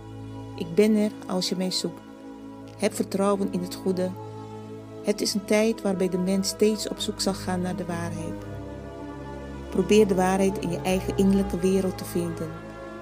Ik 0.56 0.76
ben 0.76 0.96
er 0.96 1.12
als 1.28 1.50
je 1.50 1.56
mij 1.56 1.72
zoekt. 1.72 2.02
Heb 2.78 2.94
vertrouwen 2.94 3.52
in 3.52 3.62
het 3.62 3.76
goede. 3.76 4.12
Het 5.04 5.22
is 5.22 5.34
een 5.34 5.46
tijd 5.46 5.82
waarbij 5.82 6.10
de 6.10 6.18
mens 6.18 6.48
steeds 6.48 6.88
op 6.88 7.00
zoek 7.00 7.22
zal 7.22 7.34
gaan 7.34 7.62
naar 7.62 7.76
de 7.76 7.86
waarheid. 7.86 8.55
Probeer 9.76 10.08
de 10.08 10.16
waarheid 10.16 10.60
in 10.60 10.70
je 10.70 10.82
eigen 10.82 11.18
innerlijke 11.18 11.60
wereld 11.60 11.98
te 11.98 12.06
vinden. 12.06 12.50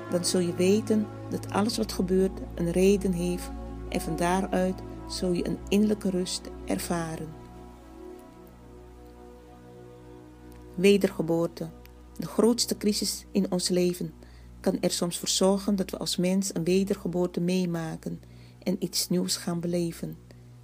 Dan 0.10 0.26
zul 0.26 0.40
je 0.40 0.56
weten 0.56 1.08
dat 1.30 1.52
alles 1.52 1.78
wat 1.78 1.92
gebeurt 1.92 2.40
een 2.56 2.72
reden 2.72 3.12
heeft 3.12 3.52
en 3.90 4.02
van 4.02 4.16
daaruit 4.16 4.82
zul 5.08 5.32
je 5.32 5.48
een 5.48 5.58
innerlijke 5.68 6.10
rust 6.10 6.42
ervaren. 6.66 7.28
Wedergeboorte. 10.76 11.70
De 12.18 12.28
grootste 12.28 12.78
crisis 12.78 13.26
in 13.32 13.52
ons 13.52 13.70
leven 13.70 14.14
kan 14.60 14.78
er 14.82 14.92
soms 14.92 15.20
voor 15.20 15.30
zorgen 15.30 15.76
dat 15.76 15.90
we 15.90 15.98
als 15.98 16.18
mens 16.18 16.56
een 16.56 16.64
wedergeboorte 16.64 17.42
meemaken 17.42 18.22
en 18.64 18.76
iets 18.80 19.10
nieuws 19.10 19.36
gaan 19.36 19.60
beleven. 19.60 20.18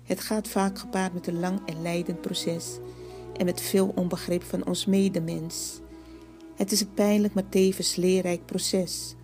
Het 0.04 0.20
gaat 0.20 0.48
vaak 0.48 0.80
gepaard 0.80 1.14
met 1.14 1.28
een 1.28 1.40
lang 1.40 1.60
en 1.66 1.82
leidend 1.82 2.22
proces 2.22 2.78
en 3.38 3.46
met 3.46 3.62
veel 3.62 3.92
onbegrip 3.96 4.44
van 4.44 4.66
ons 4.66 4.86
medemens. 4.86 5.80
Het 6.60 6.72
is 6.72 6.82
een 6.82 6.94
pijnlijk 6.94 7.34
maar 7.34 7.50
tevens 7.50 7.96
leerrijk 7.96 8.46
proces, 8.46 9.16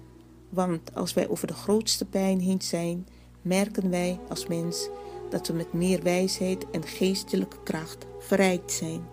want 0.49 0.95
als 0.95 1.13
wij 1.13 1.29
over 1.29 1.47
de 1.47 1.53
grootste 1.53 2.05
pijn 2.05 2.39
heen 2.39 2.61
zijn, 2.61 3.07
merken 3.41 3.89
wij 3.89 4.19
als 4.29 4.47
mens 4.47 4.89
dat 5.29 5.47
we 5.47 5.53
met 5.53 5.73
meer 5.73 6.03
wijsheid 6.03 6.69
en 6.71 6.83
geestelijke 6.83 7.57
kracht 7.63 8.05
verrijkt 8.19 8.71
zijn. 8.71 9.03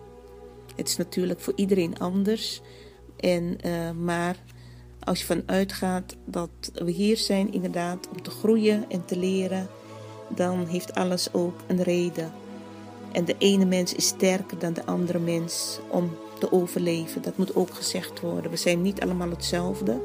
Het 0.75 0.87
is 0.87 0.97
natuurlijk 0.97 1.39
voor 1.39 1.53
iedereen 1.55 1.99
anders, 1.99 2.61
en, 3.19 3.57
uh, 3.65 3.91
maar 3.91 4.43
als 4.99 5.19
je 5.19 5.25
vanuit 5.25 5.73
gaat 5.73 6.15
dat 6.25 6.71
we 6.73 6.91
hier 6.91 7.17
zijn 7.17 7.53
inderdaad 7.53 8.09
om 8.09 8.21
te 8.21 8.29
groeien 8.29 8.89
en 8.89 9.05
te 9.05 9.17
leren, 9.17 9.67
dan 10.35 10.65
heeft 10.65 10.93
alles 10.93 11.33
ook 11.33 11.59
een 11.67 11.83
reden. 11.83 12.31
En 13.11 13.25
de 13.25 13.35
ene 13.37 13.65
mens 13.65 13.93
is 13.93 14.07
sterker 14.07 14.59
dan 14.59 14.73
de 14.73 14.85
andere 14.85 15.19
mens 15.19 15.79
om 15.89 16.11
te 16.43 16.51
overleven. 16.51 17.21
Dat 17.21 17.37
moet 17.37 17.55
ook 17.55 17.73
gezegd 17.73 18.19
worden. 18.19 18.51
We 18.51 18.57
zijn 18.57 18.81
niet 18.81 19.01
allemaal 19.01 19.29
hetzelfde. 19.29 20.01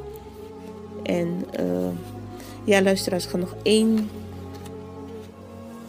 En 1.03 1.45
uh, 1.61 1.89
ja, 2.65 2.83
luisteraars, 2.83 3.25
ik 3.25 3.31
ga 3.31 3.37
nog 3.37 3.55
één 3.63 4.11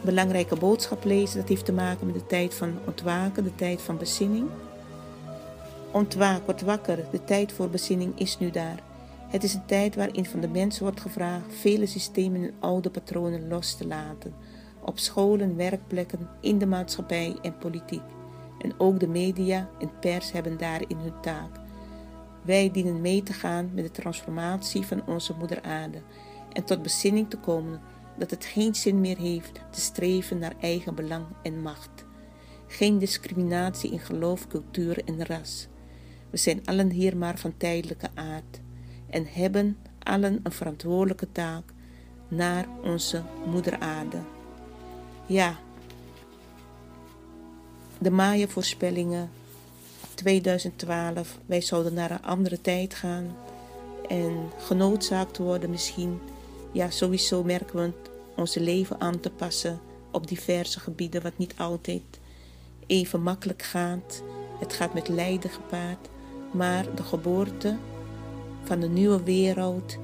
belangrijke 0.01 0.55
boodschap 0.55 1.03
lezen. 1.03 1.39
Dat 1.39 1.49
heeft 1.49 1.65
te 1.65 1.71
maken 1.71 2.05
met 2.05 2.15
de 2.15 2.25
tijd 2.25 2.53
van 2.53 2.77
ontwaken, 2.85 3.43
de 3.43 3.55
tijd 3.55 3.81
van 3.81 3.97
bezinning. 3.97 4.47
Ontwaak, 5.91 6.45
word 6.45 6.61
wakker, 6.61 7.05
de 7.11 7.23
tijd 7.23 7.51
voor 7.51 7.69
bezinning 7.69 8.19
is 8.19 8.39
nu 8.39 8.51
daar. 8.51 8.83
Het 9.27 9.43
is 9.43 9.53
een 9.53 9.65
tijd 9.65 9.95
waarin 9.95 10.25
van 10.25 10.39
de 10.39 10.47
mens 10.47 10.79
wordt 10.79 11.01
gevraagd 11.01 11.53
vele 11.59 11.85
systemen 11.85 12.43
en 12.43 12.53
oude 12.59 12.89
patronen 12.89 13.47
los 13.47 13.75
te 13.75 13.87
laten. 13.87 14.33
Op 14.79 14.99
scholen, 14.99 15.55
werkplekken, 15.55 16.29
in 16.39 16.57
de 16.57 16.65
maatschappij 16.65 17.35
en 17.41 17.57
politiek. 17.57 18.01
En 18.59 18.73
ook 18.77 18.99
de 18.99 19.07
media 19.07 19.69
en 19.79 19.91
pers 19.99 20.31
hebben 20.31 20.57
daarin 20.57 20.97
hun 20.97 21.21
taak. 21.21 21.59
Wij 22.41 22.71
dienen 22.71 23.01
mee 23.01 23.23
te 23.23 23.33
gaan 23.33 23.69
met 23.73 23.83
de 23.83 23.91
transformatie 23.91 24.85
van 24.85 25.07
onze 25.07 25.33
moeder 25.37 25.61
aarde 25.61 26.01
en 26.53 26.63
tot 26.63 26.81
bezinning 26.81 27.29
te 27.29 27.37
komen 27.37 27.81
dat 28.17 28.31
het 28.31 28.45
geen 28.45 28.75
zin 28.75 29.01
meer 29.01 29.17
heeft 29.17 29.61
te 29.71 29.81
streven 29.81 30.37
naar 30.37 30.55
eigen 30.59 30.95
belang 30.95 31.25
en 31.43 31.61
macht. 31.61 32.05
Geen 32.67 32.97
discriminatie 32.97 33.91
in 33.91 33.99
geloof, 33.99 34.47
cultuur 34.47 35.03
en 35.05 35.25
ras. 35.25 35.67
We 36.29 36.37
zijn 36.37 36.65
allen 36.65 36.89
hier 36.89 37.17
maar 37.17 37.37
van 37.37 37.57
tijdelijke 37.57 38.09
aard 38.13 38.59
en 39.09 39.25
hebben 39.29 39.77
allen 39.99 40.39
een 40.43 40.51
verantwoordelijke 40.51 41.31
taak 41.31 41.73
naar 42.27 42.65
onze 42.83 43.23
moeder 43.45 43.79
aarde. 43.79 44.17
Ja, 45.25 45.59
de 47.99 48.11
Maya-voorspellingen 48.11 49.29
2012, 50.13 51.37
wij 51.45 51.61
zouden 51.61 51.93
naar 51.93 52.11
een 52.11 52.21
andere 52.21 52.61
tijd 52.61 52.93
gaan 52.93 53.35
en 54.07 54.49
genoodzaakt 54.57 55.37
worden 55.37 55.69
misschien, 55.69 56.19
ja 56.71 56.89
sowieso 56.89 57.43
merken 57.43 57.79
we 57.79 57.91
onze 58.35 58.61
leven 58.61 59.01
aan 59.01 59.19
te 59.19 59.29
passen 59.29 59.79
op 60.11 60.27
diverse 60.27 60.79
gebieden, 60.79 61.21
wat 61.21 61.37
niet 61.37 61.53
altijd 61.57 62.19
even 62.87 63.21
makkelijk 63.21 63.63
gaat. 63.63 64.23
Het 64.59 64.73
gaat 64.73 64.93
met 64.93 65.07
lijden 65.07 65.49
gepaard, 65.49 66.09
maar 66.51 66.95
de 66.95 67.03
geboorte 67.03 67.77
van 68.63 68.79
de 68.79 68.89
nieuwe 68.89 69.23
wereld, 69.23 69.97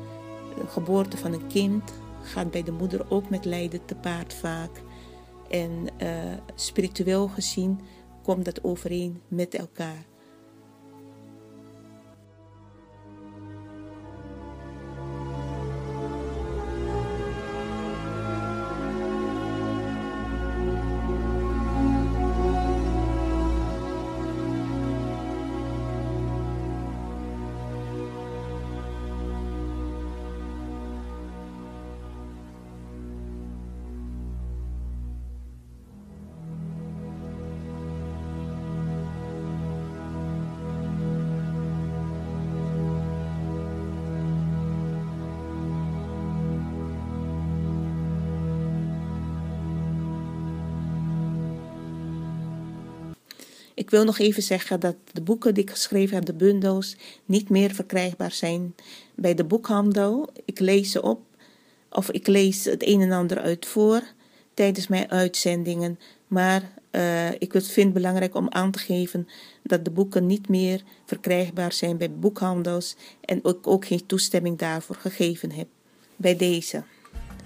de 0.56 0.68
geboorte 0.68 1.18
van 1.18 1.34
een 1.34 1.48
kind, 1.48 1.94
gaat 2.22 2.52
bij 2.52 2.64
de 2.64 2.72
moeder 2.72 3.06
ook 3.10 3.30
met 3.30 3.46
lijden 3.46 3.86
te 3.86 3.96
paard 3.96 4.34
vaak. 4.34 4.82
En 5.50 5.88
uh, 6.02 6.10
spiritueel 6.56 7.28
gezien 7.28 7.80
komt 8.24 8.46
dat 8.46 8.64
overeen 8.64 9.22
met 9.28 9.54
elkaar. 9.54 10.06
Ik 53.86 53.92
wil 53.92 54.04
nog 54.04 54.20
even 54.20 54.44
zeggen 54.44 54.80
dat 54.80 54.96
de 55.12 55.22
boeken 55.22 55.54
die 55.54 55.64
ik 55.64 55.70
geschreven 55.70 56.16
heb, 56.16 56.26
de 56.26 56.34
bundels, 56.34 56.96
niet 57.26 57.50
meer 57.50 57.74
verkrijgbaar 57.74 58.32
zijn 58.32 58.76
bij 59.16 59.34
de 59.34 59.44
boekhandel. 59.44 60.30
Ik 60.46 60.60
lees 60.60 60.92
ze 60.92 61.02
op 61.02 61.22
of 61.90 62.12
ik 62.12 62.28
lees 62.28 62.66
het 62.66 62.88
een 62.88 63.02
en 63.02 63.12
ander 63.12 63.40
uit 63.40 63.66
voor 63.66 64.02
tijdens 64.54 64.88
mijn 64.88 65.12
uitzendingen. 65.12 66.00
Maar 66.28 66.72
uh, 66.92 67.32
ik 67.32 67.52
vind 67.52 67.76
het 67.76 67.94
belangrijk 67.94 68.36
om 68.36 68.50
aan 68.50 68.72
te 68.72 68.80
geven 68.80 69.28
dat 69.64 69.86
de 69.86 69.92
boeken 69.92 70.26
niet 70.26 70.50
meer 70.50 70.82
verkrijgbaar 71.06 71.74
zijn 71.74 71.98
bij 71.98 72.12
boekhandels 72.12 72.96
en 73.22 73.38
ik 73.38 73.68
ook 73.68 73.86
geen 73.86 74.06
toestemming 74.06 74.58
daarvoor 74.58 74.96
gegeven 74.96 75.52
heb 75.52 75.68
bij 76.16 76.36
deze. 76.36 76.84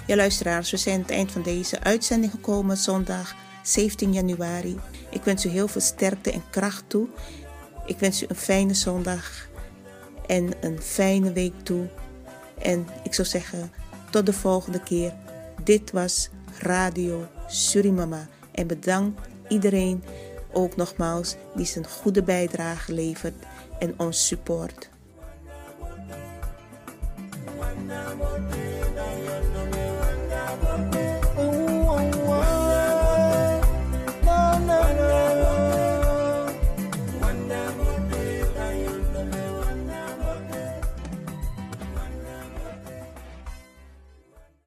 Ja, 0.07 0.15
luisteraars, 0.15 0.71
we 0.71 0.77
zijn 0.77 0.95
aan 0.95 1.01
het 1.01 1.11
eind 1.11 1.31
van 1.31 1.41
deze 1.41 1.79
uitzending 1.79 2.31
gekomen, 2.31 2.77
zondag 2.77 3.35
17 3.63 4.13
januari. 4.13 4.77
Ik 5.09 5.23
wens 5.23 5.45
u 5.45 5.49
heel 5.49 5.67
veel 5.67 5.81
sterkte 5.81 6.31
en 6.31 6.43
kracht 6.49 6.83
toe. 6.87 7.07
Ik 7.85 7.99
wens 7.99 8.23
u 8.23 8.25
een 8.29 8.35
fijne 8.35 8.73
zondag 8.73 9.47
en 10.27 10.51
een 10.61 10.81
fijne 10.81 11.31
week 11.31 11.53
toe. 11.63 11.87
En 12.61 12.87
ik 13.03 13.13
zou 13.13 13.27
zeggen, 13.27 13.71
tot 14.09 14.25
de 14.25 14.33
volgende 14.33 14.83
keer. 14.83 15.13
Dit 15.63 15.91
was 15.91 16.29
Radio 16.59 17.27
Surimama. 17.47 18.27
En 18.51 18.67
bedankt 18.67 19.27
iedereen 19.47 20.03
ook 20.51 20.75
nogmaals 20.75 21.35
die 21.55 21.65
zijn 21.65 21.87
goede 21.87 22.23
bijdrage 22.23 22.93
levert 22.93 23.35
en 23.79 23.93
ons 23.97 24.27
support. 24.27 24.89